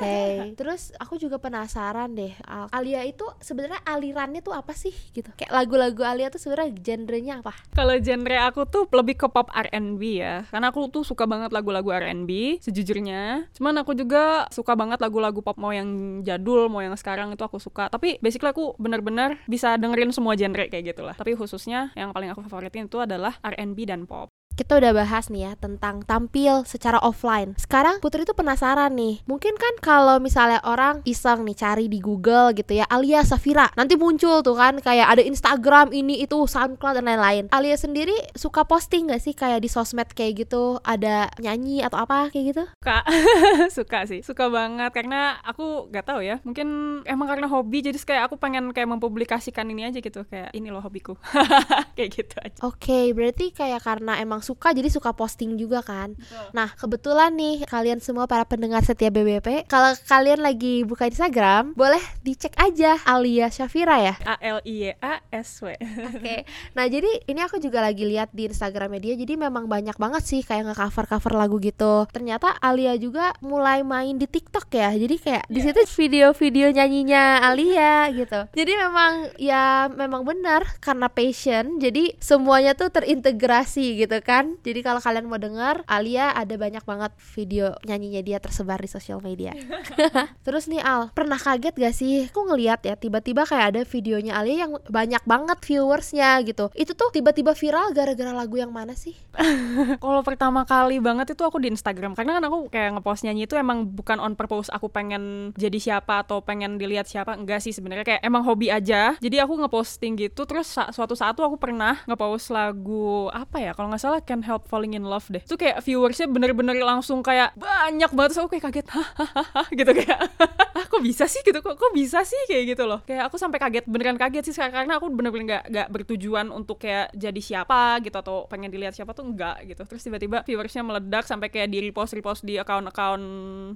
Oke. 0.00 0.20
Terus 0.56 0.94
aku 0.96 1.20
juga 1.20 1.36
penasaran 1.36 1.99
deh, 2.08 2.32
Al. 2.46 2.70
Alia 2.72 3.02
itu 3.04 3.26
sebenarnya 3.42 3.82
alirannya 3.84 4.40
tuh 4.40 4.54
apa 4.54 4.72
sih 4.72 4.94
gitu? 5.12 5.28
Kayak 5.36 5.52
lagu-lagu 5.52 6.00
Alia 6.06 6.32
tuh 6.32 6.40
sebenarnya 6.40 6.72
genrenya 6.78 7.44
apa? 7.44 7.52
Kalau 7.76 7.96
genre 8.00 8.38
aku 8.46 8.64
tuh 8.64 8.86
lebih 8.94 9.20
ke 9.20 9.26
pop 9.28 9.50
R&B 9.52 10.02
ya 10.22 10.46
Karena 10.48 10.72
aku 10.72 10.88
tuh 10.88 11.02
suka 11.02 11.26
banget 11.26 11.50
lagu-lagu 11.50 11.90
R&B 11.90 12.62
sejujurnya 12.62 13.50
Cuman 13.52 13.74
aku 13.82 13.92
juga 13.92 14.46
suka 14.54 14.72
banget 14.78 15.02
lagu-lagu 15.02 15.42
pop 15.42 15.58
mau 15.60 15.74
yang 15.74 16.22
jadul, 16.24 16.70
mau 16.72 16.80
yang 16.80 16.94
sekarang 16.96 17.34
itu 17.34 17.42
aku 17.42 17.60
suka 17.60 17.90
Tapi 17.90 18.22
basically 18.22 18.52
aku 18.54 18.78
bener-bener 18.80 19.42
bisa 19.50 19.76
dengerin 19.76 20.14
semua 20.14 20.38
genre 20.38 20.68
kayak 20.70 20.94
gitu 20.96 21.02
lah 21.04 21.18
Tapi 21.18 21.34
khususnya 21.34 21.90
yang 21.98 22.14
paling 22.14 22.32
aku 22.32 22.46
favoritin 22.46 22.86
itu 22.86 23.02
adalah 23.02 23.36
R&B 23.42 23.84
dan 23.84 24.06
pop 24.08 24.30
Kita 24.50 24.76
udah 24.76 24.92
bahas 24.92 25.30
nih 25.30 25.46
ya 25.46 25.52
tentang 25.56 26.02
tampil 26.04 26.66
secara 26.68 26.98
offline. 27.00 27.54
Sekarang 27.56 28.02
Putri 28.02 28.26
tuh 28.28 28.36
penasaran 28.36 28.92
nih. 28.92 29.22
Mungkin 29.24 29.56
kan 29.56 29.74
kalau 29.80 30.18
misalnya 30.18 30.60
orang 30.66 31.00
iseng 31.08 31.46
nih 31.46 31.56
cari 31.56 31.86
di 31.88 32.02
Google 32.02 32.52
gitu 32.52 32.76
ya 32.76 32.84
Alia 32.90 33.24
Safira, 33.24 33.72
nanti 33.78 33.96
muncul 33.96 34.42
tuh 34.44 34.58
kan 34.58 34.76
kayak 34.82 35.16
ada 35.16 35.22
Instagram 35.24 35.94
ini 35.94 36.20
itu 36.20 36.36
SoundCloud 36.36 36.98
dan 37.00 37.08
lain-lain. 37.08 37.44
Alia 37.54 37.78
sendiri 37.78 38.12
suka 38.36 38.66
posting 38.68 39.08
gak 39.08 39.22
sih 39.22 39.32
kayak 39.32 39.64
di 39.64 39.70
sosmed 39.70 40.12
kayak 40.12 40.44
gitu 40.44 40.76
ada 40.84 41.30
nyanyi 41.38 41.80
atau 41.80 42.02
apa 42.02 42.28
kayak 42.28 42.44
gitu? 42.52 42.64
Suka, 42.82 42.98
suka 43.80 43.98
sih, 44.04 44.20
suka 44.20 44.52
banget 44.52 44.90
Karena 44.92 45.40
aku 45.40 45.88
gak 45.88 46.10
tahu 46.10 46.20
ya, 46.20 46.36
mungkin 46.44 47.00
emang 47.08 47.30
karena 47.30 47.46
hobi 47.48 47.80
Jadi 47.80 47.96
kayak 48.02 48.28
aku 48.28 48.36
pengen 48.36 48.74
kayak 48.76 48.90
mempublikasikan 48.92 49.64
ini 49.70 49.88
aja 49.88 50.02
gitu 50.02 50.26
Kayak 50.28 50.52
ini 50.52 50.68
loh 50.68 50.82
hobiku 50.84 51.16
Kayak 51.96 52.10
gitu 52.12 52.34
aja 52.42 52.58
Oke, 52.66 53.14
berarti 53.16 53.54
kayak 53.54 53.80
karena 53.80 54.20
emang 54.20 54.39
suka 54.44 54.72
jadi 54.76 54.88
suka 54.92 55.12
posting 55.12 55.56
juga 55.56 55.80
kan. 55.84 56.16
Nah, 56.52 56.72
kebetulan 56.76 57.32
nih 57.36 57.64
kalian 57.64 58.00
semua 58.00 58.24
para 58.28 58.44
pendengar 58.44 58.84
setia 58.84 59.08
BBP, 59.08 59.68
kalau 59.68 59.92
kalian 60.08 60.40
lagi 60.44 60.82
buka 60.84 61.08
Instagram, 61.08 61.72
boleh 61.76 62.02
dicek 62.24 62.56
aja 62.60 62.98
Alia 63.06 63.48
Syafira 63.48 63.96
ya. 64.00 64.14
A-L-I-E-A-S-W 64.24 65.70
Oke. 66.10 66.44
Nah, 66.76 66.86
jadi 66.86 67.10
ini 67.26 67.40
aku 67.44 67.60
juga 67.62 67.80
lagi 67.84 68.04
lihat 68.06 68.32
di 68.32 68.48
Instagramnya 68.48 69.00
dia. 69.00 69.14
Jadi 69.16 69.34
memang 69.36 69.66
banyak 69.66 69.96
banget 69.96 70.22
sih 70.24 70.40
kayak 70.44 70.72
nge-cover-cover 70.72 71.32
lagu 71.36 71.56
gitu. 71.62 72.06
Ternyata 72.10 72.56
Alia 72.60 72.96
juga 72.96 73.34
mulai 73.40 73.84
main 73.84 74.16
di 74.16 74.26
TikTok 74.26 74.68
ya. 74.72 74.90
Jadi 74.94 75.16
kayak 75.20 75.44
di 75.48 75.60
situ 75.60 75.80
video-video 75.96 76.72
nyanyinya 76.72 77.44
Alia 77.44 78.08
gitu. 78.20 78.40
Jadi 78.54 78.72
memang 78.76 79.12
ya 79.36 79.88
memang 79.90 80.22
benar 80.26 80.66
karena 80.82 81.08
passion. 81.10 81.78
Jadi 81.80 82.16
semuanya 82.20 82.76
tuh 82.76 82.92
terintegrasi 82.92 84.06
gitu 84.06 84.18
kan. 84.30 84.54
Jadi 84.62 84.86
kalau 84.86 85.02
kalian 85.02 85.26
mau 85.26 85.42
dengar, 85.42 85.82
Alia 85.90 86.30
ada 86.30 86.54
banyak 86.54 86.86
banget 86.86 87.10
video 87.34 87.74
nyanyinya 87.82 88.22
dia 88.22 88.38
tersebar 88.38 88.78
di 88.78 88.86
sosial 88.86 89.18
media. 89.18 89.50
Terus 90.46 90.70
nih 90.70 90.82
Al, 90.82 91.10
pernah 91.10 91.36
kaget 91.36 91.74
gak 91.74 91.94
sih? 91.94 92.30
Aku 92.30 92.46
ngeliat 92.46 92.86
ya 92.86 92.94
tiba-tiba 92.94 93.42
kayak 93.42 93.66
ada 93.74 93.80
videonya 93.82 94.38
Alia 94.38 94.66
yang 94.66 94.72
banyak 94.86 95.22
banget 95.26 95.58
viewersnya 95.66 96.38
gitu. 96.46 96.70
Itu 96.78 96.94
tuh 96.94 97.10
tiba-tiba 97.10 97.52
viral 97.56 97.90
gara-gara 97.90 98.30
lagu 98.30 98.56
yang 98.60 98.70
mana 98.70 98.94
sih? 98.94 99.18
Kalau 100.02 100.22
pertama 100.22 100.62
kali 100.62 101.02
banget 101.02 101.34
itu 101.34 101.42
aku 101.42 101.58
di 101.62 101.72
Instagram 101.72 102.12
Karena 102.14 102.38
kan 102.38 102.44
aku 102.46 102.58
kayak 102.68 102.98
ngepost 102.98 103.22
nyanyi 103.24 103.46
itu 103.48 103.54
emang 103.56 103.88
bukan 103.88 104.18
on 104.20 104.34
purpose 104.36 104.68
Aku 104.74 104.90
pengen 104.92 105.54
jadi 105.56 105.78
siapa 105.78 106.22
atau 106.22 106.42
pengen 106.44 106.76
dilihat 106.76 107.08
siapa 107.08 107.34
Enggak 107.34 107.64
sih 107.64 107.72
sebenarnya 107.72 108.04
kayak 108.06 108.22
emang 108.22 108.44
hobi 108.44 108.68
aja 108.68 109.16
Jadi 109.18 109.36
aku 109.40 109.56
ngeposting 109.64 110.18
gitu 110.20 110.44
Terus 110.44 110.70
suatu 110.70 111.14
saat 111.16 111.34
tuh 111.38 111.46
aku 111.46 111.56
pernah 111.56 112.02
ngepost 112.04 112.52
lagu 112.52 113.30
Apa 113.32 113.62
ya 113.62 113.72
kalau 113.72 113.90
nggak 113.90 114.02
salah 114.02 114.19
Can't 114.24 114.44
Help 114.44 114.68
Falling 114.68 114.94
in 114.94 115.04
Love 115.04 115.26
deh. 115.28 115.42
Itu 115.42 115.56
kayak 115.56 115.82
viewersnya 115.84 116.26
bener-bener 116.30 116.76
langsung 116.80 117.20
kayak 117.20 117.56
banyak 117.56 118.10
banget. 118.12 118.28
Terus 118.34 118.40
aku 118.44 118.50
kayak 118.56 118.64
kaget 118.70 118.86
Hahaha 118.90 119.62
gitu 119.72 119.90
kayak 119.96 120.18
"Ah, 120.78 120.84
kok 120.86 121.02
bisa 121.02 121.24
sih? 121.26 121.40
gitu 121.42 121.58
kok 121.60 121.76
kok 121.76 121.92
bisa 121.92 122.22
sih? 122.22 122.38
kayak 122.48 122.76
gitu 122.76 122.84
loh. 122.86 123.00
Kayak 123.04 123.28
aku 123.32 123.36
sampai 123.36 123.58
kaget 123.58 123.84
beneran 123.88 124.16
kaget 124.16 124.50
sih 124.50 124.54
karena 124.56 124.96
aku 125.00 125.10
bener-bener 125.10 125.44
nggak 125.46 125.64
nggak 125.72 125.88
bertujuan 125.90 126.48
untuk 126.52 126.80
kayak 126.80 127.10
jadi 127.16 127.40
siapa 127.40 127.98
gitu 128.04 128.16
atau 128.16 128.46
pengen 128.46 128.70
dilihat 128.70 128.94
siapa 128.94 129.12
tuh 129.12 129.26
enggak 129.26 129.64
gitu. 129.66 129.82
Terus 129.84 130.02
tiba-tiba 130.04 130.42
viewersnya 130.46 130.82
meledak 130.86 131.26
sampai 131.26 131.50
kayak 131.50 131.68
di 131.72 131.78
repost 131.84 132.14
repost 132.14 132.42
di 132.46 132.56
account-account 132.60 133.24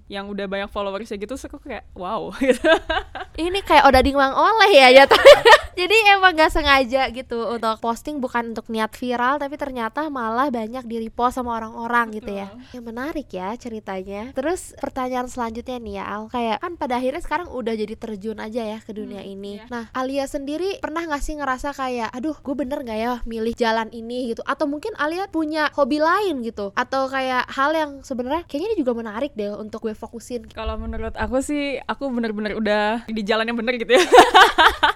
yang 0.08 0.28
udah 0.30 0.46
banyak 0.46 0.70
followersnya 0.70 1.18
gitu. 1.18 1.34
Terus 1.34 1.48
aku 1.48 1.58
kayak 1.60 1.88
wow 1.96 2.30
gitu. 2.44 2.70
Ini 3.34 3.60
kayak 3.66 3.84
odading 3.90 4.14
mang 4.14 4.34
oleh 4.34 4.70
ya 4.70 4.88
ya. 4.92 5.04
Jadi 5.74 5.96
emang 6.14 6.38
gak 6.38 6.54
sengaja 6.54 7.10
gitu 7.10 7.50
untuk 7.50 7.82
posting 7.82 8.22
bukan 8.22 8.54
untuk 8.54 8.70
niat 8.70 8.94
viral 8.94 9.42
tapi 9.42 9.58
ternyata 9.58 10.06
malah 10.06 10.48
banyak 10.48 10.86
di 10.86 11.02
repost 11.02 11.36
sama 11.42 11.58
orang-orang 11.58 12.14
gitu 12.14 12.30
ya. 12.30 12.48
Yang 12.70 12.84
menarik 12.86 13.28
ya 13.34 13.50
ceritanya. 13.58 14.30
Terus 14.32 14.78
pertanyaan 14.78 15.26
selanjutnya 15.26 15.82
nih 15.82 15.94
ya 15.98 16.04
Al, 16.06 16.22
kayak 16.30 16.62
kan 16.62 16.72
pada 16.78 17.02
akhirnya 17.02 17.22
sekarang 17.22 17.50
udah 17.50 17.74
jadi 17.74 17.94
terjun 17.98 18.38
aja 18.38 18.62
ya 18.62 18.78
ke 18.78 18.94
dunia 18.94 19.26
ini. 19.26 19.58
iya. 19.58 19.66
Nah, 19.66 19.90
Alia 19.90 20.30
sendiri 20.30 20.78
pernah 20.78 21.02
gak 21.10 21.22
sih 21.22 21.34
ngerasa 21.34 21.74
kayak 21.74 22.14
aduh, 22.14 22.38
gue 22.38 22.54
bener 22.54 22.86
gak 22.86 22.98
ya 22.98 23.12
milih 23.26 23.54
jalan 23.58 23.90
ini 23.90 24.30
gitu 24.30 24.46
atau 24.46 24.70
mungkin 24.70 24.94
Alia 24.94 25.26
punya 25.26 25.74
hobi 25.74 25.98
lain 25.98 26.46
gitu 26.46 26.70
atau 26.78 27.10
kayak 27.10 27.50
hal 27.50 27.74
yang 27.74 27.90
sebenarnya 28.06 28.46
kayaknya 28.46 28.68
ini 28.72 28.76
juga 28.78 28.92
menarik 28.94 29.34
deh 29.34 29.50
untuk 29.50 29.90
gue 29.90 29.94
fokusin. 29.96 30.46
kalau 30.54 30.78
menurut 30.78 31.14
aku 31.18 31.42
sih 31.42 31.82
aku 31.82 32.06
bener-bener 32.14 32.54
udah 32.54 32.84
di 33.10 33.22
jalan 33.26 33.50
yang 33.50 33.58
bener 33.58 33.74
gitu 33.76 33.98
ya 33.98 34.04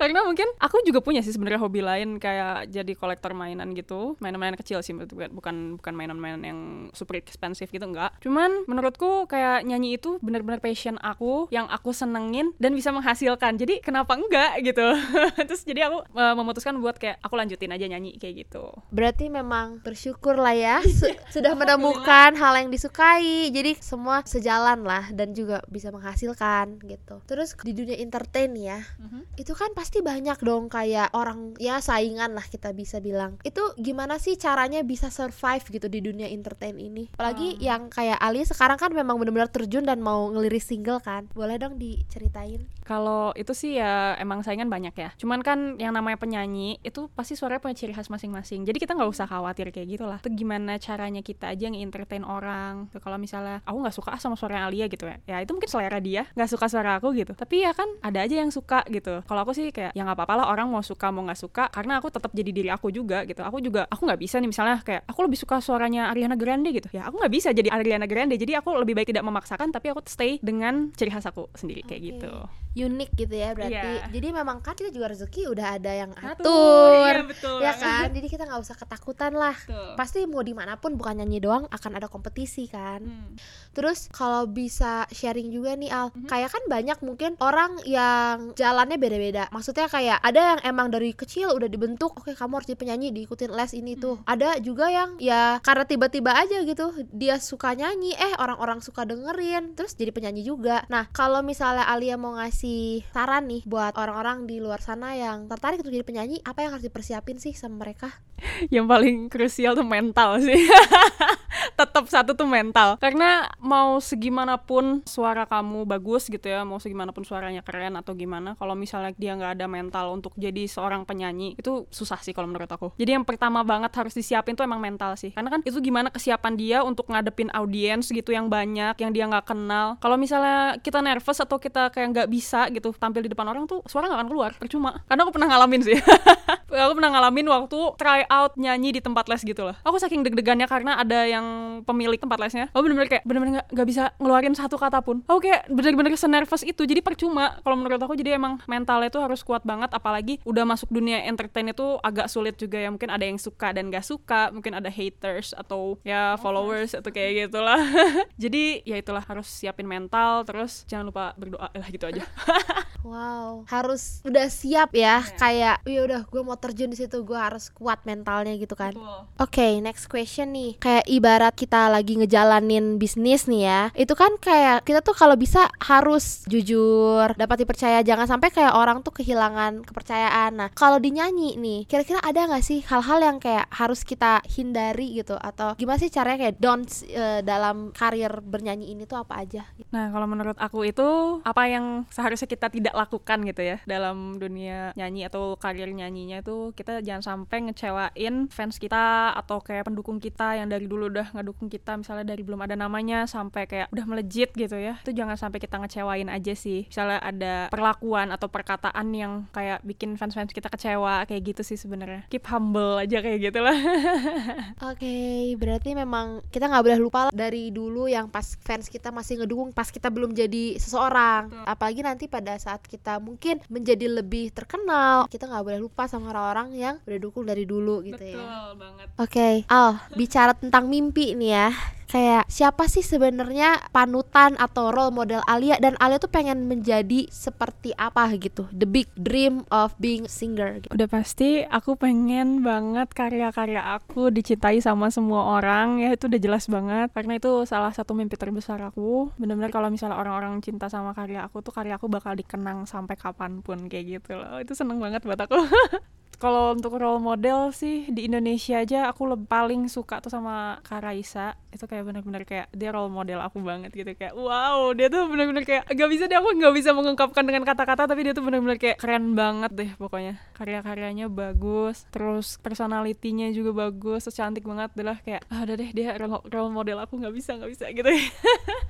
karena 0.00 0.20
mungkin 0.26 0.48
aku 0.58 0.82
juga 0.82 1.00
punya 1.00 1.22
sih 1.22 1.32
sebenarnya 1.32 1.60
hobi 1.62 1.80
lain 1.80 2.18
kayak 2.18 2.68
jadi 2.68 2.92
kolektor 2.98 3.32
mainan 3.32 3.72
gitu. 3.72 4.18
Mainan-mainan 4.20 4.58
kecil 4.58 4.82
sih 4.82 4.92
bukan 4.94 5.78
bukan 5.80 5.94
mainan-mainan 5.94 6.42
yang 6.42 6.60
super 6.92 7.16
expensive 7.16 7.70
gitu 7.70 7.86
enggak. 7.86 8.12
Cuman 8.20 8.66
menurutku 8.68 9.30
kayak 9.30 9.64
nyanyi 9.64 9.96
itu 9.96 10.18
benar-benar 10.20 10.60
passion 10.60 11.00
aku 11.00 11.48
yang 11.48 11.70
aku 11.70 11.94
senengin 11.94 12.52
dan 12.58 12.74
bisa 12.76 12.90
menghasilkan. 12.90 13.56
Jadi 13.56 13.80
kenapa 13.80 14.18
enggak 14.18 14.60
gitu? 14.60 14.86
Terus 15.48 15.62
jadi 15.64 15.88
aku 15.88 16.04
uh, 16.12 16.34
memutuskan 16.36 16.76
buat 16.82 16.98
kayak 16.98 17.22
aku 17.22 17.34
lanjutin 17.38 17.72
aja 17.72 17.86
nyanyi 17.88 18.18
kayak 18.20 18.46
gitu. 18.48 18.74
Berarti 18.90 19.30
memang 19.30 19.80
bersyukur 19.80 20.36
lah 20.36 20.54
ya 20.54 20.76
su 20.98 21.08
sudah 21.30 21.54
menemukan 21.56 22.34
hal 22.34 22.54
yang 22.58 22.68
disukai. 22.68 23.48
Jadi 23.54 23.78
semua 23.78 24.20
sejalan 24.26 24.82
lah 24.82 25.08
dan 25.14 25.32
juga 25.32 25.62
bisa 25.70 25.94
menghasilkan 25.94 26.82
gitu. 26.84 27.22
Terus 27.24 27.54
di 27.62 27.72
dunia 27.72 27.96
entertain 27.96 28.50
ya 28.58 28.82
mm 28.98 29.06
-hmm. 29.06 29.22
itu 29.38 29.53
kan 29.54 29.70
pasti 29.72 30.02
banyak 30.04 30.38
dong 30.42 30.68
kayak 30.68 31.14
orang 31.14 31.54
ya 31.62 31.78
saingan 31.78 32.34
lah 32.34 32.44
kita 32.44 32.74
bisa 32.76 32.98
bilang 32.98 33.38
itu 33.46 33.62
gimana 33.80 34.20
sih 34.20 34.34
caranya 34.36 34.82
bisa 34.84 35.08
survive 35.08 35.64
gitu 35.70 35.86
di 35.88 36.04
dunia 36.04 36.28
entertain 36.28 36.76
ini 36.76 37.10
apalagi 37.16 37.56
hmm. 37.56 37.60
yang 37.62 37.82
kayak 37.88 38.18
Ali 38.20 38.42
sekarang 38.44 38.76
kan 38.76 38.90
memang 38.92 39.16
benar-benar 39.16 39.50
terjun 39.50 39.86
dan 39.86 40.02
mau 40.02 40.28
ngeliris 40.30 40.68
single 40.68 41.00
kan 41.00 41.30
boleh 41.32 41.56
dong 41.56 41.78
diceritain 41.78 42.66
kalau 42.84 43.32
itu 43.32 43.56
sih 43.56 43.80
ya 43.80 44.12
emang 44.20 44.44
saingan 44.44 44.68
banyak 44.68 44.92
ya. 44.94 45.10
Cuman 45.16 45.40
kan 45.40 45.80
yang 45.80 45.96
namanya 45.96 46.20
penyanyi 46.20 46.76
itu 46.84 47.08
pasti 47.16 47.32
suaranya 47.32 47.64
punya 47.64 47.76
ciri 47.80 47.96
khas 47.96 48.12
masing-masing. 48.12 48.68
Jadi 48.68 48.76
kita 48.76 48.92
nggak 48.92 49.08
usah 49.08 49.24
khawatir 49.24 49.72
kayak 49.72 49.88
gitu 49.88 50.04
lah. 50.04 50.20
Itu 50.20 50.30
gimana 50.36 50.76
caranya 50.76 51.24
kita 51.24 51.48
aja 51.48 51.72
nge-entertain 51.72 52.22
orang. 52.22 52.92
Kalau 52.92 53.16
misalnya 53.16 53.64
aku 53.64 53.76
nggak 53.80 53.96
suka 53.96 54.10
sama 54.20 54.36
suara 54.36 54.68
Alia 54.68 54.86
gitu 54.92 55.08
ya. 55.08 55.16
Ya 55.24 55.36
itu 55.40 55.56
mungkin 55.56 55.72
selera 55.72 55.98
dia, 55.98 56.28
nggak 56.36 56.50
suka 56.52 56.68
suara 56.68 57.00
aku 57.00 57.16
gitu. 57.16 57.32
Tapi 57.32 57.64
ya 57.64 57.72
kan 57.72 57.88
ada 58.04 58.20
aja 58.20 58.36
yang 58.36 58.52
suka 58.52 58.84
gitu. 58.92 59.24
Kalau 59.24 59.40
aku 59.44 59.52
sih 59.52 59.68
kayak 59.70 59.92
ya 59.92 60.02
nggak 60.02 60.16
apa-apa 60.16 60.34
lah 60.40 60.46
orang 60.50 60.72
mau 60.72 60.80
suka 60.80 61.12
mau 61.12 61.22
nggak 61.28 61.38
suka 61.38 61.68
karena 61.68 62.00
aku 62.00 62.08
tetap 62.08 62.32
jadi 62.32 62.50
diri 62.50 62.70
aku 62.72 62.88
juga 62.88 63.22
gitu. 63.28 63.44
Aku 63.44 63.60
juga 63.60 63.84
aku 63.86 64.08
nggak 64.08 64.20
bisa 64.20 64.40
nih 64.40 64.48
misalnya 64.48 64.80
kayak 64.80 65.04
aku 65.04 65.20
lebih 65.28 65.38
suka 65.38 65.60
suaranya 65.60 66.08
Ariana 66.08 66.34
Grande 66.34 66.72
gitu. 66.72 66.88
Ya 66.90 67.06
aku 67.06 67.20
nggak 67.20 67.32
bisa 67.32 67.52
jadi 67.52 67.68
Ariana 67.68 68.08
Grande. 68.08 68.40
Jadi 68.40 68.56
aku 68.56 68.72
lebih 68.80 68.96
baik 68.96 69.12
tidak 69.12 69.22
memaksakan 69.22 69.70
tapi 69.70 69.92
aku 69.92 70.00
stay 70.08 70.40
dengan 70.40 70.90
ciri 70.96 71.12
khas 71.12 71.28
aku 71.28 71.52
sendiri 71.52 71.84
kayak 71.84 72.00
okay. 72.00 72.10
gitu 72.16 72.32
unik 72.74 73.10
gitu 73.14 73.34
ya 73.38 73.54
berarti 73.54 74.02
yeah. 74.02 74.10
jadi 74.10 74.34
memang 74.34 74.58
kan 74.58 74.74
kita 74.74 74.90
juga 74.90 75.14
rezeki 75.14 75.46
udah 75.46 75.78
ada 75.78 75.92
yang 75.94 76.10
atur 76.18 77.06
iya, 77.06 77.22
betul 77.22 77.58
ya 77.62 77.72
kan 77.78 78.10
jadi 78.10 78.26
kita 78.26 78.42
nggak 78.50 78.60
usah 78.66 78.74
ketakutan 78.74 79.32
lah 79.38 79.54
betul. 79.54 79.94
pasti 79.94 80.26
mau 80.26 80.42
di 80.42 80.58
mana 80.58 80.74
pun 80.74 80.98
bukan 80.98 81.22
nyanyi 81.22 81.38
doang 81.38 81.70
akan 81.70 81.92
ada 81.94 82.10
kompetisi 82.10 82.66
kan 82.66 83.06
hmm. 83.06 83.38
terus 83.78 84.10
kalau 84.10 84.50
bisa 84.50 85.06
sharing 85.14 85.54
juga 85.54 85.78
nih 85.78 85.94
Al 85.94 86.10
hmm. 86.10 86.26
kayak 86.26 86.50
kan 86.50 86.62
banyak 86.66 86.98
mungkin 87.06 87.38
orang 87.38 87.78
yang 87.86 88.58
jalannya 88.58 88.98
beda-beda 88.98 89.23
maksudnya 89.54 89.86
kayak 89.88 90.18
ada 90.20 90.56
yang 90.56 90.60
emang 90.66 90.88
dari 90.90 91.14
kecil 91.14 91.54
udah 91.54 91.70
dibentuk 91.70 92.12
oke 92.16 92.28
okay, 92.28 92.34
kamu 92.34 92.60
harus 92.60 92.68
jadi 92.68 92.80
penyanyi 92.80 93.08
diikutin 93.14 93.52
les 93.54 93.72
ini 93.72 93.94
hmm. 93.96 94.02
tuh 94.02 94.16
ada 94.26 94.58
juga 94.58 94.90
yang 94.90 95.16
ya 95.22 95.62
karena 95.62 95.84
tiba-tiba 95.86 96.34
aja 96.34 96.60
gitu 96.66 96.92
dia 97.14 97.38
suka 97.38 97.72
nyanyi 97.72 98.12
eh 98.16 98.34
orang-orang 98.40 98.82
suka 98.84 99.06
dengerin 99.06 99.78
terus 99.78 99.94
jadi 99.94 100.10
penyanyi 100.10 100.42
juga 100.44 100.84
nah 100.90 101.06
kalau 101.12 101.40
misalnya 101.40 101.86
Alia 101.86 102.18
mau 102.18 102.34
ngasih 102.36 103.06
saran 103.14 103.46
nih 103.46 103.62
buat 103.68 103.94
orang-orang 103.94 104.48
di 104.48 104.58
luar 104.58 104.80
sana 104.80 105.14
yang 105.14 105.46
tertarik 105.46 105.80
untuk 105.80 105.94
jadi 105.94 106.06
penyanyi, 106.06 106.38
apa 106.42 106.64
yang 106.64 106.70
harus 106.76 106.84
dipersiapin 106.86 107.38
sih 107.38 107.54
sama 107.54 107.86
mereka? 107.86 108.10
yang 108.74 108.88
paling 108.88 109.28
krusial 109.28 109.76
tuh 109.76 109.86
mental 109.86 110.40
sih. 110.40 110.58
Tetap 111.74 112.06
satu 112.06 112.32
tuh 112.34 112.46
mental. 112.46 112.96
Karena 112.98 113.50
mau 113.58 113.98
segimanapun 113.98 115.02
suara 115.06 115.44
kamu 115.44 115.86
bagus 115.86 116.30
gitu 116.30 116.46
ya, 116.46 116.62
mau 116.62 116.78
segimanapun 116.78 117.26
suaranya 117.26 117.60
keren 117.60 117.98
atau 117.98 118.14
gimana, 118.14 118.54
kalau 118.58 118.78
misalnya 118.78 119.12
dia 119.18 119.34
nggak 119.34 119.60
ada 119.60 119.66
mental 119.66 120.14
untuk 120.14 120.32
jadi 120.38 120.66
seorang 120.66 121.02
penyanyi, 121.02 121.58
itu 121.58 121.86
susah 121.90 122.18
sih 122.22 122.32
kalau 122.32 122.50
menurut 122.50 122.70
aku. 122.70 122.94
Jadi 122.96 123.18
yang 123.18 123.26
pertama 123.26 123.66
banget 123.66 123.90
harus 123.94 124.14
disiapin 124.14 124.54
tuh 124.54 124.64
emang 124.64 124.78
mental 124.82 125.18
sih. 125.18 125.34
Karena 125.34 125.50
kan 125.50 125.60
itu 125.66 125.78
gimana 125.82 126.08
kesiapan 126.10 126.54
dia 126.54 126.78
untuk 126.86 127.10
ngadepin 127.10 127.50
audiens 127.52 128.06
gitu 128.08 128.30
yang 128.30 128.46
banyak, 128.46 128.94
yang 128.98 129.10
dia 129.10 129.26
nggak 129.26 129.50
kenal. 129.50 129.98
Kalau 129.98 130.16
misalnya 130.18 130.78
kita 130.80 131.02
nervous 131.02 131.38
atau 131.42 131.58
kita 131.58 131.90
kayak 131.90 132.08
nggak 132.14 132.28
bisa 132.30 132.66
gitu 132.70 132.94
tampil 132.94 133.24
di 133.24 133.30
depan 133.30 133.46
orang 133.46 133.64
tuh 133.68 133.80
suara 133.84 134.10
gak 134.10 134.18
akan 134.20 134.28
keluar 134.28 134.50
percuma 134.56 135.04
karena 135.06 135.20
aku 135.26 135.32
pernah 135.32 135.48
ngalamin 135.54 135.82
sih 135.84 135.98
aku 136.84 136.92
pernah 136.96 137.10
ngalamin 137.14 137.46
waktu 137.48 137.80
try 138.00 138.22
out 138.26 138.52
nyanyi 138.56 138.96
di 138.96 139.00
tempat 139.00 139.28
les 139.30 139.42
gitu 139.44 139.62
lah 139.64 139.76
aku 139.84 139.96
saking 140.00 140.24
deg-degannya 140.24 140.66
karena 140.66 140.98
ada 140.98 141.24
yang 141.24 141.46
pemilik 141.84 142.18
tempat 142.18 142.38
lesnya 142.40 142.66
aku 142.70 142.86
bener-bener 142.86 143.10
kayak 143.10 143.24
bener-bener 143.26 143.52
gak, 143.62 143.68
gak 143.70 143.88
bisa 143.88 144.04
ngeluarin 144.18 144.54
satu 144.56 144.76
kata 144.80 145.00
pun. 145.04 145.22
Aku 145.26 145.38
kayak 145.42 145.66
bener-bener 145.70 146.14
senervous 146.16 146.62
itu. 146.66 146.82
Jadi 146.84 147.00
percuma 147.00 147.58
kalau 147.62 147.76
menurut 147.78 148.00
aku 148.00 148.14
jadi 148.18 148.36
emang 148.38 148.60
mentalnya 148.66 149.08
itu 149.10 149.20
harus 149.20 149.40
kuat 149.42 149.62
banget 149.62 149.90
apalagi 149.92 150.40
udah 150.46 150.64
masuk 150.66 150.90
dunia 150.90 151.22
entertain 151.24 151.70
itu 151.70 151.98
agak 152.00 152.26
sulit 152.30 152.58
juga 152.58 152.80
ya. 152.80 152.88
Mungkin 152.90 153.10
ada 153.10 153.24
yang 153.24 153.38
suka 153.38 153.74
dan 153.74 153.90
gak 153.90 154.06
suka 154.06 154.50
mungkin 154.50 154.76
ada 154.76 154.88
haters 154.88 155.52
atau 155.54 156.00
ya 156.06 156.38
followers 156.40 156.94
atau 156.96 157.10
kayak 157.10 157.48
gitulah. 157.48 157.80
Jadi 158.42 158.84
ya 158.86 158.98
itulah 158.98 159.22
harus 159.24 159.46
siapin 159.48 159.86
mental 159.86 160.42
terus 160.48 160.84
jangan 160.88 161.10
lupa 161.10 161.24
berdoa. 161.38 161.68
Lah 161.74 161.88
gitu 161.90 162.04
aja. 162.08 162.22
Wow, 163.04 163.68
harus 163.68 164.24
udah 164.24 164.48
siap 164.48 164.96
ya, 164.96 165.20
yeah. 165.20 165.36
kayak 165.36 165.76
ya 165.84 166.00
udah 166.08 166.24
gue 166.24 166.40
mau 166.40 166.56
terjun 166.56 166.88
di 166.88 166.96
situ, 166.96 167.20
gue 167.20 167.36
harus 167.36 167.68
kuat 167.68 168.00
mentalnya 168.08 168.56
gitu 168.56 168.72
kan. 168.72 168.96
Oke, 168.96 169.60
okay, 169.60 169.72
next 169.84 170.08
question 170.08 170.56
nih. 170.56 170.80
Kayak 170.80 171.04
ibarat 171.12 171.53
kita 171.54 171.88
lagi 171.88 172.18
ngejalanin 172.18 172.98
bisnis 172.98 173.46
nih 173.46 173.62
ya. 173.64 173.80
Itu 173.94 174.18
kan 174.18 174.36
kayak 174.38 174.84
kita 174.84 175.00
tuh 175.00 175.14
kalau 175.14 175.38
bisa 175.38 175.70
harus 175.80 176.44
jujur, 176.50 177.32
dapat 177.38 177.64
dipercaya, 177.64 178.02
jangan 178.02 178.26
sampai 178.26 178.50
kayak 178.50 178.74
orang 178.74 179.00
tuh 179.00 179.14
kehilangan 179.14 179.86
kepercayaan. 179.86 180.52
Nah, 180.58 180.68
kalau 180.74 180.98
dinyanyi 180.98 181.56
nih, 181.56 181.80
kira-kira 181.86 182.20
ada 182.20 182.50
nggak 182.50 182.64
sih 182.64 182.82
hal-hal 182.84 183.22
yang 183.22 183.38
kayak 183.38 183.70
harus 183.72 184.02
kita 184.02 184.42
hindari 184.50 185.22
gitu 185.22 185.38
atau 185.38 185.78
gimana 185.78 185.98
sih 186.02 186.10
caranya 186.10 186.48
kayak 186.50 186.56
don't 186.58 186.90
uh, 187.14 187.40
dalam 187.40 187.94
karir 187.94 188.30
bernyanyi 188.42 188.92
ini 188.92 189.06
tuh 189.06 189.22
apa 189.22 189.40
aja? 189.40 189.64
Nah, 189.94 190.10
kalau 190.10 190.26
menurut 190.26 190.58
aku 190.58 190.84
itu 190.84 191.40
apa 191.46 191.62
yang 191.70 192.04
seharusnya 192.10 192.48
kita 192.50 192.68
tidak 192.72 192.94
lakukan 192.96 193.44
gitu 193.46 193.62
ya 193.62 193.76
dalam 193.84 194.40
dunia 194.40 194.90
nyanyi 194.96 195.28
atau 195.28 195.54
karir 195.60 195.90
nyanyinya 195.92 196.40
itu 196.42 196.72
kita 196.74 197.04
jangan 197.04 197.22
sampai 197.22 197.70
ngecewain 197.70 198.48
fans 198.50 198.80
kita 198.80 199.36
atau 199.36 199.60
kayak 199.60 199.86
pendukung 199.86 200.18
kita 200.18 200.58
yang 200.58 200.66
dari 200.66 200.88
dulu 200.88 201.12
udah 201.12 201.36
ngedukung 201.44 201.68
kita 201.68 202.00
misalnya 202.00 202.24
dari 202.24 202.40
belum 202.40 202.64
ada 202.64 202.72
namanya 202.74 203.28
sampai 203.28 203.68
kayak 203.68 203.92
udah 203.92 204.04
melejit 204.08 204.50
gitu 204.56 204.80
ya 204.80 204.96
itu 205.04 205.12
jangan 205.12 205.36
sampai 205.36 205.60
kita 205.60 205.76
ngecewain 205.76 206.32
aja 206.32 206.56
sih. 206.56 206.88
Misalnya 206.88 207.20
ada 207.20 207.54
perlakuan 207.68 208.32
atau 208.32 208.48
perkataan 208.48 209.12
yang 209.12 209.44
kayak 209.52 209.84
bikin 209.84 210.16
fans-fans 210.16 210.56
kita 210.56 210.72
kecewa 210.72 211.28
kayak 211.28 211.54
gitu 211.54 211.60
sih 211.60 211.76
sebenarnya. 211.76 212.24
Keep 212.32 212.48
humble 212.48 213.04
aja 213.04 213.20
kayak 213.20 213.52
gitulah. 213.52 213.76
Oke 214.88 215.04
okay, 215.04 215.52
berarti 215.60 215.92
memang 215.92 216.40
kita 216.48 216.72
nggak 216.72 216.84
boleh 216.88 217.00
lupa 217.00 217.20
dari 217.36 217.68
dulu 217.68 218.08
yang 218.08 218.32
pas 218.32 218.56
fans 218.64 218.88
kita 218.88 219.12
masih 219.12 219.44
ngedukung 219.44 219.76
pas 219.76 219.92
kita 219.92 220.08
belum 220.08 220.32
jadi 220.32 220.80
seseorang. 220.80 221.52
Betul. 221.52 221.66
apalagi 221.66 222.00
nanti 222.00 222.24
pada 222.30 222.56
saat 222.56 222.80
kita 222.86 223.18
mungkin 223.20 223.60
menjadi 223.68 224.06
lebih 224.08 224.54
terkenal 224.54 225.26
kita 225.28 225.50
nggak 225.50 225.64
boleh 225.64 225.80
lupa 225.82 226.06
sama 226.06 226.30
orang-orang 226.32 226.68
yang 226.76 226.94
udah 227.04 227.18
dukung 227.20 227.44
dari 227.44 227.68
dulu 227.68 228.00
gitu 228.00 228.16
Betul 228.16 228.40
ya 228.40 228.72
banget. 228.78 229.06
Oke 229.18 229.28
okay. 229.28 229.54
Al 229.68 230.00
bicara 230.14 230.56
tentang 230.56 230.88
mimpi 230.88 231.33
nih 231.34 231.50
ya. 231.50 231.68
Kayak 232.14 232.46
siapa 232.46 232.86
sih 232.86 233.02
sebenarnya 233.02 233.90
panutan 233.90 234.54
atau 234.54 234.94
role 234.94 235.10
model 235.10 235.42
Alia? 235.50 235.74
Dan 235.82 235.98
Alia 235.98 236.22
tuh 236.22 236.30
pengen 236.30 236.70
menjadi 236.70 237.26
seperti 237.26 237.90
apa 237.98 238.30
gitu? 238.38 238.70
The 238.70 238.86
big 238.86 239.10
dream 239.18 239.66
of 239.74 239.98
being 239.98 240.30
singer 240.30 240.78
gitu. 240.78 240.94
udah 240.94 241.10
pasti 241.10 241.66
aku 241.66 241.98
pengen 241.98 242.62
banget 242.62 243.10
karya-karya 243.10 243.98
aku 243.98 244.30
dicintai 244.30 244.78
sama 244.78 245.10
semua 245.10 245.58
orang. 245.58 245.98
Ya 245.98 246.14
itu 246.14 246.30
udah 246.30 246.38
jelas 246.38 246.70
banget. 246.70 247.10
Karena 247.10 247.34
itu 247.34 247.66
salah 247.66 247.90
satu 247.90 248.14
mimpi 248.14 248.38
terbesar 248.38 248.78
aku. 248.78 249.34
Benar-benar 249.34 249.74
kalau 249.74 249.90
misalnya 249.90 250.14
orang-orang 250.14 250.62
cinta 250.62 250.86
sama 250.86 251.18
karya 251.18 251.42
aku 251.42 251.66
tuh 251.66 251.74
karya 251.74 251.98
aku 251.98 252.06
bakal 252.06 252.38
dikenang 252.38 252.86
sampai 252.86 253.18
kapan 253.18 253.58
pun 253.58 253.90
kayak 253.90 254.22
gitu 254.22 254.38
loh. 254.38 254.62
Itu 254.62 254.78
seneng 254.78 255.02
banget 255.02 255.26
buat 255.26 255.42
aku 255.42 255.58
kalau 256.38 256.74
untuk 256.74 256.96
role 256.98 257.22
model 257.22 257.70
sih 257.70 258.08
di 258.10 258.26
Indonesia 258.26 258.80
aja 258.80 259.10
aku 259.10 259.34
paling 259.46 259.86
suka 259.88 260.18
tuh 260.20 260.30
sama 260.30 260.78
Karaisa 260.82 261.54
itu 261.74 261.84
kayak 261.90 262.06
bener-bener 262.06 262.42
kayak 262.46 262.70
dia 262.70 262.94
role 262.94 263.10
model 263.10 263.42
aku 263.42 263.58
banget 263.58 263.90
gitu 263.90 264.14
kayak 264.14 264.34
wow 264.38 264.94
dia 264.94 265.10
tuh 265.10 265.26
bener-bener 265.26 265.66
kayak 265.66 265.90
gak 265.90 266.10
bisa 266.10 266.30
deh 266.30 266.38
aku 266.38 266.54
nggak 266.54 266.74
bisa 266.74 266.90
mengungkapkan 266.94 267.42
dengan 267.42 267.66
kata-kata 267.66 268.06
tapi 268.06 268.26
dia 268.26 268.32
tuh 268.36 268.46
bener-bener 268.46 268.78
kayak 268.78 268.96
keren 269.02 269.34
banget 269.34 269.70
deh 269.74 269.90
pokoknya. 269.98 270.38
Karya-karyanya 270.54 271.26
bagus 271.26 272.06
terus 272.14 272.60
personalitinya 272.62 273.50
juga 273.50 273.88
bagus 273.88 274.28
terus 274.28 274.38
cantik 274.38 274.62
banget 274.62 274.94
adalah 274.94 275.18
kayak 275.22 275.42
ah, 275.50 275.66
udah 275.66 275.74
deh 275.74 275.90
dia 275.90 276.14
role 276.22 276.70
model 276.70 277.02
aku 277.02 277.18
nggak 277.18 277.34
bisa 277.34 277.58
nggak 277.58 277.70
bisa 277.70 277.86
gitu. 277.90 278.10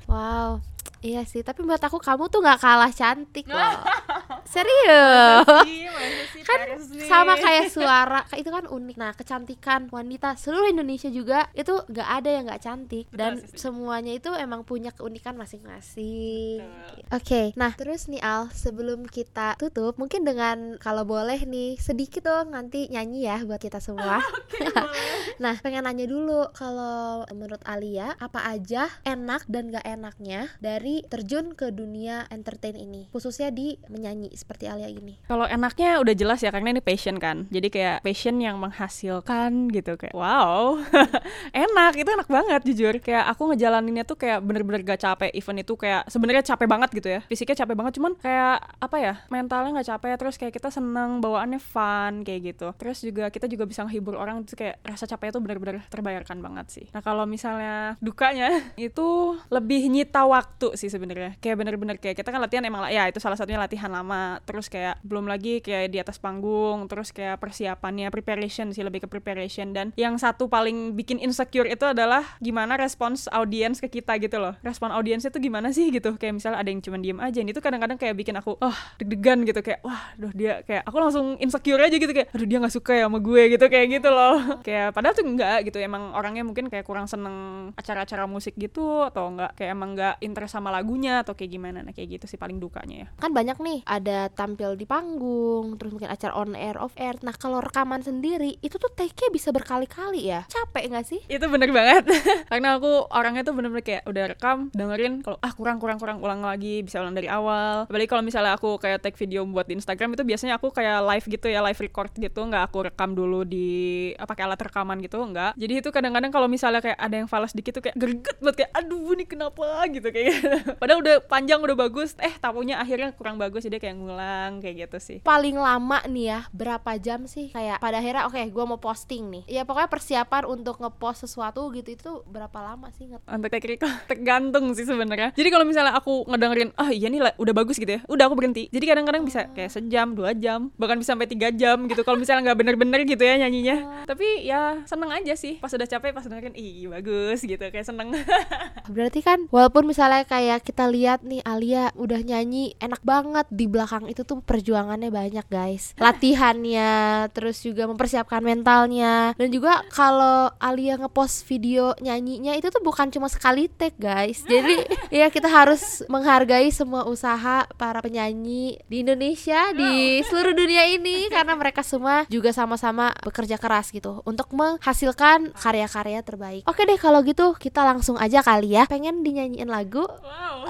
Wow 0.05 0.61
Iya 1.05 1.29
sih, 1.29 1.45
tapi 1.45 1.61
buat 1.69 1.85
aku 1.85 2.01
kamu 2.01 2.33
tuh 2.33 2.41
nggak 2.41 2.65
kalah 2.65 2.89
cantik 2.89 3.45
loh. 3.45 3.77
Serius. 4.55 5.45
Masa 5.45 6.25
sih 6.33 6.43
kan 6.45 6.59
Paris 6.61 6.85
nih? 6.93 7.09
sama 7.09 7.35
kayak 7.41 7.67
suara 7.73 8.21
itu 8.37 8.51
kan 8.53 8.65
unik 8.69 8.97
nah 9.01 9.13
kecantikan 9.17 9.89
wanita 9.89 10.37
seluruh 10.37 10.71
Indonesia 10.71 11.09
juga 11.09 11.49
itu 11.57 11.73
nggak 11.73 12.09
ada 12.23 12.29
yang 12.31 12.45
nggak 12.47 12.63
cantik 12.63 13.07
dan 13.11 13.41
sih, 13.41 13.57
semuanya 13.57 14.13
itu 14.15 14.31
emang 14.37 14.63
punya 14.63 14.93
keunikan 14.93 15.35
masing-masing 15.35 16.61
Betul. 16.61 17.17
oke 17.17 17.43
nah 17.57 17.73
terus 17.73 18.07
nih 18.13 18.21
Al 18.21 18.53
sebelum 18.53 19.09
kita 19.09 19.57
tutup 19.57 19.97
mungkin 19.97 20.23
dengan 20.23 20.77
kalau 20.79 21.09
boleh 21.09 21.41
nih 21.49 21.81
sedikit 21.81 22.29
dong 22.29 22.53
nanti 22.53 22.87
nyanyi 22.93 23.27
ya 23.27 23.43
buat 23.43 23.59
kita 23.61 23.81
semua 23.81 24.21
nah 25.43 25.57
pengen 25.65 25.89
nanya 25.89 26.07
dulu 26.07 26.53
kalau 26.55 27.27
menurut 27.33 27.61
Alia 27.67 28.15
apa 28.21 28.45
aja 28.47 28.87
enak 29.03 29.49
dan 29.49 29.73
gak 29.73 29.87
enaknya 29.87 30.53
dari 30.61 30.94
terjun 31.03 31.59
ke 31.59 31.75
dunia 31.75 32.31
entertain 32.31 32.79
ini 32.79 33.11
khususnya 33.11 33.51
di 33.51 33.75
menyanyi 33.91 34.31
seperti 34.37 34.71
Alia 34.71 34.87
ini 34.87 35.19
Kalau 35.27 35.49
enaknya 35.51 35.99
udah 35.99 36.15
jelas 36.15 36.45
ya 36.45 36.55
karena 36.55 36.77
ini 36.77 36.83
passion 36.85 37.17
kan. 37.17 37.49
Jadi 37.49 37.69
kayak 37.73 38.05
passion 38.05 38.37
yang 38.39 38.61
menghasilkan 38.61 39.73
gitu 39.73 39.97
kayak 39.97 40.13
wow. 40.13 40.77
enak, 41.65 41.93
itu 41.97 42.09
enak 42.13 42.29
banget 42.29 42.61
jujur. 42.69 42.95
Kayak 43.01 43.33
aku 43.33 43.55
ngejalaninnya 43.55 44.05
tuh 44.05 44.21
kayak 44.21 44.45
bener-bener 44.45 44.85
gak 44.85 45.01
capek. 45.01 45.31
Event 45.33 45.59
itu 45.65 45.75
kayak 45.75 46.07
sebenarnya 46.13 46.45
capek 46.45 46.67
banget 46.69 46.89
gitu 46.93 47.09
ya. 47.09 47.21
Fisiknya 47.25 47.65
capek 47.65 47.75
banget 47.75 47.93
cuman 47.97 48.13
kayak 48.21 48.59
apa 48.79 48.97
ya? 49.01 49.15
Mentalnya 49.33 49.71
nggak 49.81 49.89
capek 49.97 50.11
terus 50.21 50.37
kayak 50.37 50.53
kita 50.55 50.69
seneng 50.69 51.19
bawaannya 51.25 51.59
fun 51.59 52.23
kayak 52.23 52.55
gitu. 52.55 52.69
Terus 52.77 52.99
juga 53.01 53.33
kita 53.33 53.49
juga 53.49 53.65
bisa 53.65 53.83
menghibur 53.83 54.15
orang 54.21 54.45
itu 54.45 54.55
kayak 54.55 54.85
rasa 54.85 55.09
capek 55.09 55.35
itu 55.35 55.41
bener-bener 55.41 55.83
terbayarkan 55.89 56.39
banget 56.45 56.67
sih. 56.71 56.87
Nah, 56.93 57.01
kalau 57.01 57.25
misalnya 57.25 57.97
dukanya 57.99 58.61
itu 58.79 59.39
lebih 59.49 59.89
nyita 59.89 60.27
waktu 60.29 60.77
sih 60.77 60.84
sebenarnya. 60.89 61.37
Kayak 61.39 61.57
bener-bener 61.61 61.97
kayak 62.01 62.21
kita 62.21 62.29
kan 62.31 62.41
latihan 62.41 62.65
emang 62.67 62.85
lah 62.85 62.91
ya 62.93 63.09
itu 63.09 63.19
salah 63.23 63.39
satunya 63.39 63.61
latihan 63.61 63.91
lama. 63.93 64.41
Terus 64.45 64.67
kayak 64.69 65.01
belum 65.05 65.29
lagi 65.29 65.61
kayak 65.61 65.93
di 65.93 65.99
atas 66.01 66.19
panggung, 66.19 66.87
terus 66.91 67.13
kayak 67.15 67.39
persiapannya 67.39 68.09
preparation 68.09 68.73
sih 68.75 68.83
lebih 68.83 69.05
ke 69.05 69.09
preparation 69.09 69.71
dan 69.73 69.95
yang 69.95 70.17
satu 70.19 70.51
paling 70.51 70.97
bikin 70.99 71.21
insecure 71.21 71.69
itu 71.69 71.85
adalah 71.85 72.25
gimana 72.43 72.75
respons 72.77 73.31
audiens 73.31 73.79
ke 73.79 73.89
kita 73.89 74.19
gitu 74.21 74.41
loh. 74.41 74.55
Respon 74.61 74.91
audiensnya 74.93 75.31
tuh 75.31 75.41
gimana 75.41 75.71
sih 75.71 75.89
gitu. 75.95 76.17
Kayak 76.19 76.41
misalnya 76.41 76.59
ada 76.61 76.71
yang 76.71 76.81
cuma 76.83 76.97
diem 77.01 77.19
aja. 77.21 77.39
Ini 77.41 77.51
tuh 77.55 77.63
kadang-kadang 77.65 77.99
kayak 78.01 78.15
bikin 78.19 78.35
aku 78.39 78.57
oh 78.59 78.77
deg-degan 78.99 79.45
gitu 79.47 79.61
kayak 79.61 79.81
wah 79.83 80.13
aduh 80.17 80.33
dia 80.33 80.61
kayak 80.65 80.83
aku 80.87 80.97
langsung 81.01 81.27
insecure 81.39 81.81
aja 81.81 81.97
gitu 81.97 82.13
kayak 82.13 82.31
aduh 82.33 82.47
dia 82.47 82.59
nggak 82.61 82.75
suka 82.75 82.93
ya 82.97 83.07
sama 83.07 83.19
gue 83.21 83.43
gitu 83.57 83.65
kayak 83.71 83.87
gitu 84.01 84.09
loh. 84.11 84.37
kayak 84.67 84.95
padahal 84.95 85.15
tuh 85.15 85.27
enggak 85.27 85.59
gitu 85.69 85.79
emang 85.81 86.13
orangnya 86.15 86.45
mungkin 86.47 86.69
kayak 86.69 86.87
kurang 86.87 87.07
seneng 87.07 87.71
acara-acara 87.79 88.25
musik 88.29 88.55
gitu 88.57 89.05
atau 89.07 89.31
enggak 89.33 89.53
kayak 89.59 89.71
emang 89.75 89.95
enggak 89.95 90.15
interest 90.21 90.57
sama 90.57 90.74
lagunya 90.75 91.25
atau 91.25 91.33
kayak 91.33 91.51
gimana. 91.57 91.81
Nah 91.81 91.97
kayak 91.97 92.21
gitu 92.21 92.27
sih 92.29 92.39
paling 92.39 92.61
dukanya 92.61 93.07
ya. 93.07 93.09
kan 93.17 93.33
banyak 93.33 93.57
nih 93.57 93.79
ada 93.89 94.29
tampil 94.29 94.77
di 94.77 94.85
panggung 94.85 95.81
terus 95.81 95.97
mungkin 95.97 96.13
acara 96.13 96.37
on 96.37 96.53
air 96.53 96.77
off 96.77 96.93
air. 97.01 97.17
Nah 97.25 97.33
kalau 97.33 97.65
rekaman 97.65 98.05
sendiri 98.05 98.61
itu 98.61 98.77
tuh 98.77 98.93
take-nya 98.93 99.33
bisa 99.33 99.49
berkali-kali 99.49 100.29
ya. 100.29 100.45
Capek 100.47 100.93
nggak 100.93 101.07
sih? 101.09 101.21
Itu 101.27 101.49
bener 101.49 101.73
banget. 101.73 102.05
Karena 102.53 102.77
aku 102.77 103.09
orangnya 103.09 103.43
tuh 103.49 103.57
bener-bener 103.57 103.85
kayak 103.87 104.03
udah 104.05 104.25
rekam 104.37 104.59
dengerin 104.77 105.25
kalau 105.25 105.39
ah 105.41 105.53
kurang 105.57 105.81
kurang 105.81 105.97
kurang 105.97 106.19
ulang 106.21 106.45
lagi 106.45 106.85
bisa 106.85 107.01
ulang 107.01 107.17
dari 107.17 107.33
awal. 107.33 107.89
Apalagi 107.89 108.09
kalau 108.13 108.21
misalnya 108.21 108.53
aku 108.61 108.77
kayak 108.77 109.01
take 109.01 109.17
video 109.17 109.49
buat 109.49 109.65
di 109.65 109.81
Instagram 109.81 110.13
itu 110.19 110.23
biasanya 110.27 110.61
aku 110.61 110.69
kayak 110.69 111.01
live 111.09 111.27
gitu 111.33 111.47
ya 111.49 111.65
live 111.65 111.81
record 111.81 112.13
gitu. 112.13 112.45
Nggak 112.45 112.69
aku 112.69 112.79
rekam 112.93 113.17
dulu 113.17 113.49
di 113.49 114.13
apa 114.21 114.35
pakai 114.35 114.51
alat 114.51 114.61
rekaman 114.67 114.99
gitu 114.99 115.23
nggak. 115.23 115.55
Jadi 115.55 115.73
itu 115.79 115.89
kadang-kadang 115.95 116.35
kalau 116.35 116.51
misalnya 116.51 116.83
kayak 116.83 116.99
ada 116.99 117.15
yang 117.23 117.31
falas 117.31 117.55
dikit 117.55 117.79
tuh 117.79 117.87
kayak 117.87 117.95
greget 117.95 118.37
buat 118.43 118.59
kayak 118.59 118.75
aduh 118.75 119.15
ini 119.15 119.25
kenapa? 119.31 119.87
gitu 119.87 120.11
kayak 120.11 120.27
gitu. 120.35 120.54
padahal 120.81 121.01
udah 121.03 121.17
panjang 121.27 121.61
udah 121.61 121.77
bagus. 121.77 122.15
Eh 122.23 122.33
tapunya 122.39 122.79
akhirnya 122.79 123.11
kurang 123.13 123.37
bagus 123.37 123.67
jadi 123.67 123.83
kayak 123.83 123.97
ngulang 123.99 124.53
kayak 124.63 124.89
gitu 124.89 124.99
sih. 125.03 125.19
Paling 125.21 125.59
lama 125.59 126.01
nih 126.07 126.25
ya 126.31 126.41
berapa 126.55 126.97
jam 127.01 127.27
sih? 127.29 127.51
Kayak 127.53 127.83
pada 127.83 127.99
akhirnya 128.01 128.25
oke 128.29 128.41
gua 128.55 128.65
mau 128.65 128.81
posting 128.81 129.31
nih. 129.31 129.43
Ya 129.51 129.63
pokoknya 129.67 129.91
persiapan 129.91 130.43
untuk 130.49 130.81
ngepost 130.81 131.27
sesuatu 131.27 131.69
gitu 131.75 131.91
itu 131.93 132.11
berapa 132.29 132.59
lama 132.63 132.89
sih? 132.95 133.11
Untuk 133.11 133.51
record 133.51 133.93
tergantung 134.11 134.73
sih 134.73 134.87
sebenarnya. 134.87 135.35
Jadi 135.35 135.49
kalau 135.51 135.67
misalnya 135.67 135.93
aku 135.97 136.25
ngedengerin 136.31 136.71
ah 136.79 136.91
iya 136.91 137.09
nih 137.11 137.21
lah, 137.21 137.33
udah 137.37 137.55
bagus 137.57 137.77
gitu 137.77 137.99
ya 137.99 138.01
udah 138.07 138.25
aku 138.31 138.35
berhenti. 138.39 138.71
Jadi 138.71 138.85
kadang-kadang 138.87 139.23
bisa 139.27 139.51
kayak 139.53 139.71
sejam 139.73 140.15
dua 140.15 140.33
jam 140.37 140.71
bahkan 140.79 141.01
bisa 141.01 141.13
sampai 141.17 141.29
tiga 141.29 141.51
jam 141.51 141.87
gitu 141.91 142.03
kalau 142.07 142.21
misalnya 142.21 142.53
nggak 142.53 142.59
bener-bener 142.63 143.01
gitu 143.05 143.23
ya 143.23 143.35
nyanyinya. 143.41 144.07
Tapi 144.07 144.47
ya 144.47 144.85
seneng 144.87 145.11
aja 145.11 145.35
sih. 145.35 145.59
Pas 145.59 145.73
udah 145.73 145.89
capek 145.89 146.15
pas 146.15 146.25
dengerin 146.25 146.55
ih 146.55 146.87
bagus 146.89 147.43
gitu 147.43 147.61
kayak 147.61 147.87
seneng. 147.87 148.15
Berarti 148.95 149.21
kan 149.25 149.49
walaupun 149.51 149.89
misalnya 149.89 150.23
kayak 150.29 150.44
kita 150.61 150.89
lihat 150.89 151.25
nih 151.25 151.41
Alia 151.45 151.91
udah 151.97 152.21
nyanyi 152.21 152.77
enak 152.79 153.01
banget. 153.01 153.47
Di 153.49 153.67
belakang 153.69 154.07
itu 154.09 154.23
tuh 154.23 154.41
perjuangannya 154.41 155.09
banyak 155.09 155.47
guys. 155.49 155.97
Latihannya 155.97 157.27
terus 157.33 157.65
juga 157.65 157.89
mempersiapkan 157.89 158.45
mentalnya. 158.45 159.33
Dan 159.37 159.49
juga 159.51 159.83
kalau 159.93 160.53
Alia 160.61 161.01
ngepost 161.01 161.49
video 161.49 161.97
nyanyinya 162.01 162.55
itu 162.57 162.69
tuh 162.69 162.83
bukan 162.85 163.09
cuma 163.11 163.29
sekali 163.33 163.67
take 163.69 163.97
guys. 163.97 164.45
Jadi 164.45 164.85
ya 165.25 165.33
kita 165.33 165.49
harus 165.49 166.05
menghargai 166.07 166.69
semua 166.69 167.09
usaha 167.09 167.65
para 167.77 168.01
penyanyi 168.05 168.79
di 168.89 169.05
Indonesia 169.05 169.73
di 169.73 170.21
seluruh 170.27 170.55
dunia 170.57 170.85
ini. 170.89 171.27
Karena 171.35 171.57
mereka 171.57 171.81
semua 171.81 172.29
juga 172.29 172.53
sama-sama 172.53 173.13
bekerja 173.25 173.57
keras 173.57 173.91
gitu 173.91 174.21
untuk 174.29 174.51
menghasilkan 174.53 175.55
karya-karya 175.57 176.21
terbaik. 176.21 176.63
Oke 176.69 176.85
deh 176.89 176.99
kalau 176.99 177.21
gitu 177.23 177.55
kita 177.57 177.85
langsung 177.85 178.17
aja 178.21 178.41
kali 178.41 178.77
ya. 178.77 178.85
Pengen 178.89 179.25
dinyanyiin 179.25 179.69
lagu 179.69 180.07
wow 180.35 180.67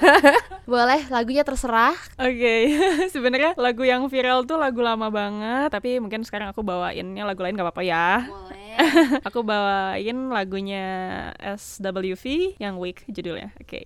boleh 0.72 1.04
lagunya 1.12 1.44
terserah 1.44 1.92
Oke, 2.16 2.54
sebenarnya 3.14 3.52
lagu 3.60 3.84
yang 3.84 4.08
viral 4.08 4.46
tuh 4.48 4.56
lagu 4.56 4.80
lama 4.80 5.10
banget, 5.10 5.68
tapi 5.74 5.98
mungkin 5.98 6.24
sekarang 6.24 6.54
aku 6.54 6.64
bawainnya 6.64 7.26
lagu 7.26 7.42
lain 7.44 7.58
gak 7.58 7.66
apa-apa 7.66 7.82
ya. 7.82 8.24
boleh 8.30 8.62
Aku 9.28 9.44
bawain 9.44 10.32
lagunya 10.32 10.86
SWV 11.36 12.56
yang 12.56 12.80
Weak 12.80 13.04
judulnya. 13.08 13.52
Oke, 13.60 13.84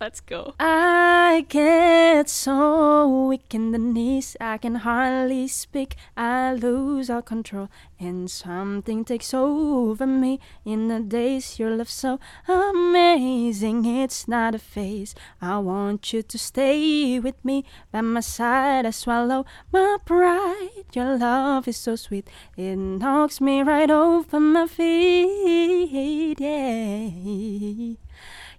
let's 0.00 0.20
go. 0.20 0.52
I 0.60 1.44
get 1.48 2.28
so 2.28 3.08
weak 3.28 3.52
in 3.54 3.72
the 3.72 3.80
knees, 3.80 4.36
I 4.40 4.58
can 4.58 4.84
hardly 4.84 5.48
speak. 5.48 5.96
I 6.16 6.52
lose 6.52 7.08
all 7.08 7.24
control, 7.24 7.68
and 7.98 8.30
something 8.30 9.04
takes 9.04 9.32
over 9.32 10.06
me. 10.06 10.38
In 10.64 10.88
the 10.88 11.00
days 11.00 11.58
your 11.58 11.72
love 11.72 11.90
so 11.90 12.20
amazing, 12.44 13.84
it's 13.86 14.28
not 14.28 14.49
a 14.54 14.58
phase. 14.58 15.14
I 15.40 15.58
want 15.58 16.12
you 16.12 16.22
to 16.22 16.38
stay 16.38 17.18
with 17.20 17.44
me 17.44 17.64
by 17.92 18.00
my 18.00 18.20
side. 18.20 18.86
I 18.86 18.90
swallow 18.90 19.44
my 19.72 19.96
pride. 20.04 20.86
Your 20.92 21.16
love 21.16 21.68
is 21.68 21.76
so 21.76 21.96
sweet, 21.96 22.28
it 22.56 22.76
knocks 22.76 23.40
me 23.40 23.62
right 23.62 23.90
over 23.90 24.40
my 24.40 24.66
feet. 24.66 26.40
Yeah. 26.40 27.94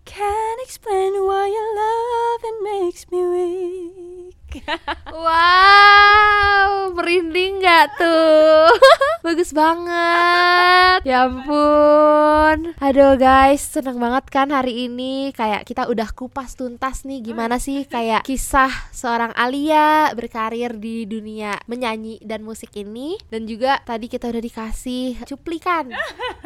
Can't 0.06 0.62
explain 0.64 1.14
why 1.14 1.48
your 1.48 1.76
love 1.82 2.42
it 2.44 2.58
makes 2.64 3.10
me 3.12 3.22
weak. 3.28 4.64
Wow, 5.14 6.81
merinding 7.02 7.66
gak 7.66 7.98
tuh? 7.98 8.70
Bagus 9.26 9.54
banget. 9.58 11.02
Ya 11.02 11.26
ampun. 11.26 12.78
Aduh 12.78 13.18
guys, 13.18 13.62
seneng 13.74 13.98
banget 13.98 14.30
kan 14.30 14.54
hari 14.54 14.86
ini 14.86 15.34
kayak 15.34 15.66
kita 15.66 15.90
udah 15.90 16.14
kupas 16.14 16.54
tuntas 16.54 17.06
nih 17.10 17.26
gimana 17.26 17.58
sih 17.58 17.90
kayak 17.90 18.22
kisah 18.22 18.70
seorang 18.94 19.34
Alia 19.34 20.14
berkarir 20.14 20.78
di 20.78 21.10
dunia 21.10 21.58
menyanyi 21.66 22.22
dan 22.22 22.46
musik 22.46 22.70
ini 22.78 23.18
dan 23.34 23.50
juga 23.50 23.82
tadi 23.82 24.06
kita 24.06 24.30
udah 24.30 24.42
dikasih 24.42 25.26
cuplikan 25.26 25.90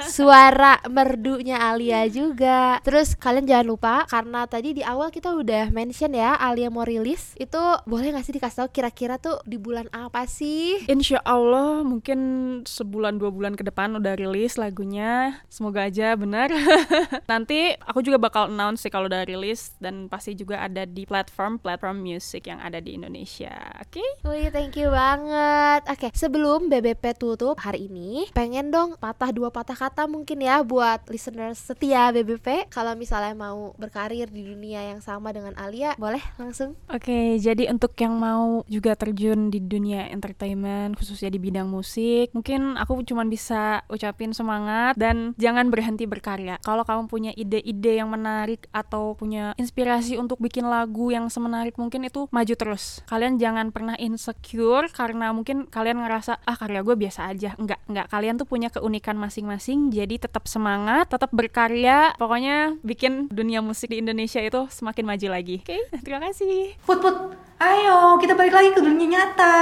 suara 0.07 0.79
merdunya 0.87 1.67
Alia 1.67 2.07
juga. 2.07 2.79
Terus 2.83 3.15
kalian 3.19 3.47
jangan 3.47 3.67
lupa 3.67 3.95
karena 4.07 4.47
tadi 4.47 4.71
di 4.71 4.83
awal 4.87 5.11
kita 5.11 5.35
udah 5.35 5.67
mention 5.71 6.15
ya 6.15 6.39
Alia 6.39 6.71
mau 6.71 6.87
rilis 6.87 7.35
itu 7.35 7.59
boleh 7.87 8.15
gak 8.15 8.23
sih 8.23 8.35
dikasih 8.35 8.57
tahu 8.63 8.69
kira-kira 8.71 9.19
tuh 9.19 9.43
di 9.43 9.59
bulan 9.59 9.91
apa 9.91 10.23
sih? 10.27 10.44
Insya 10.85 11.17
Allah 11.25 11.81
mungkin 11.81 12.19
sebulan 12.67 13.17
dua 13.17 13.33
bulan 13.33 13.57
ke 13.57 13.65
depan 13.65 13.97
udah 13.97 14.13
rilis 14.13 14.59
lagunya. 14.61 15.41
Semoga 15.49 15.89
aja 15.89 16.13
benar. 16.13 16.53
Nanti 17.31 17.73
aku 17.81 18.05
juga 18.05 18.21
bakal 18.21 18.53
announce 18.53 18.85
sih 18.85 18.91
kalau 18.93 19.09
udah 19.09 19.25
rilis 19.25 19.73
dan 19.81 20.05
pasti 20.05 20.37
juga 20.37 20.61
ada 20.61 20.85
di 20.85 21.09
platform 21.09 21.57
platform 21.57 22.05
music 22.05 22.45
yang 22.45 22.61
ada 22.61 22.77
di 22.77 22.93
Indonesia. 22.93 23.55
Oke? 23.81 24.03
Wih, 24.27 24.53
thank 24.53 24.77
you 24.77 24.93
banget. 24.93 25.81
Oke, 25.89 26.13
sebelum 26.13 26.69
BBP 26.69 27.17
tutup 27.17 27.57
hari 27.57 27.89
ini, 27.89 28.29
pengen 28.35 28.69
dong 28.69 28.99
patah 29.01 29.33
dua 29.33 29.49
patah 29.49 29.77
kata 29.77 30.05
mungkin 30.05 30.43
ya 30.43 30.61
buat 30.61 31.07
listeners 31.09 31.73
setia 31.73 32.13
BBP. 32.13 32.69
Kalau 32.69 32.93
misalnya 32.93 33.33
mau 33.33 33.73
berkarir 33.81 34.29
di 34.29 34.45
dunia 34.45 34.85
yang 34.93 35.01
sama 35.01 35.33
dengan 35.33 35.57
Alia, 35.57 35.97
boleh 35.97 36.21
langsung. 36.37 36.77
Oke, 36.91 37.39
jadi 37.41 37.71
untuk 37.71 37.97
yang 37.97 38.13
mau 38.19 38.61
juga 38.69 38.93
terjun 38.93 39.49
di 39.49 39.63
dunia 39.63 40.05
entertainment 40.11 40.24
khususnya 40.97 41.29
di 41.29 41.37
bidang 41.37 41.69
musik, 41.69 42.33
mungkin 42.33 42.79
aku 42.79 43.05
cuma 43.05 43.21
bisa 43.27 43.85
ucapin 43.91 44.33
semangat 44.33 44.97
dan 44.97 45.37
jangan 45.37 45.69
berhenti 45.69 46.09
berkarya. 46.09 46.57
Kalau 46.65 46.81
kamu 46.81 47.11
punya 47.11 47.31
ide-ide 47.35 48.01
yang 48.01 48.09
menarik 48.09 48.65
atau 48.73 49.13
punya 49.13 49.53
inspirasi 49.59 50.17
untuk 50.17 50.41
bikin 50.41 50.65
lagu 50.65 51.13
yang 51.13 51.29
semenarik 51.29 51.75
mungkin 51.77 52.07
itu 52.07 52.25
maju 52.31 52.53
terus. 52.55 53.03
Kalian 53.05 53.37
jangan 53.37 53.69
pernah 53.69 53.93
insecure 53.99 54.89
karena 54.89 55.35
mungkin 55.35 55.67
kalian 55.67 56.01
ngerasa 56.01 56.41
ah 56.41 56.57
karya 56.57 56.81
gue 56.81 56.95
biasa 56.95 57.29
aja. 57.29 57.53
Enggak, 57.59 57.83
enggak. 57.85 58.07
Kalian 58.09 58.35
tuh 58.39 58.47
punya 58.47 58.71
keunikan 58.71 59.19
masing-masing. 59.19 59.91
Jadi 59.91 60.21
tetap 60.23 60.47
semangat, 60.47 61.11
tetap 61.11 61.29
berkarya. 61.35 62.15
Pokoknya 62.15 62.77
bikin 62.81 63.27
dunia 63.27 63.59
musik 63.59 63.91
di 63.91 63.99
Indonesia 63.99 64.39
itu 64.39 64.69
semakin 64.71 65.03
maju 65.05 65.27
lagi. 65.27 65.59
Oke, 65.61 65.75
okay? 65.75 66.01
terima 66.01 66.23
kasih. 66.23 66.77
Put, 66.87 66.99
put, 67.03 67.15
ayo 67.59 68.19
kita 68.21 68.33
balik 68.35 68.53
lagi 68.55 68.69
ke 68.75 68.81
dunia 68.83 69.07
nyata. 69.07 69.57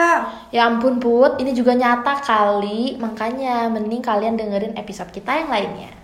Ya 0.53 0.69
ampun 0.69 1.01
Put, 1.01 1.41
ini 1.41 1.53
juga 1.57 1.73
nyata 1.73 2.21
kali, 2.21 2.97
makanya 3.01 3.69
mending 3.69 4.01
kalian 4.01 4.37
dengerin 4.37 4.77
episode 4.77 5.09
kita 5.13 5.31
yang 5.41 5.49
lainnya. 5.49 6.02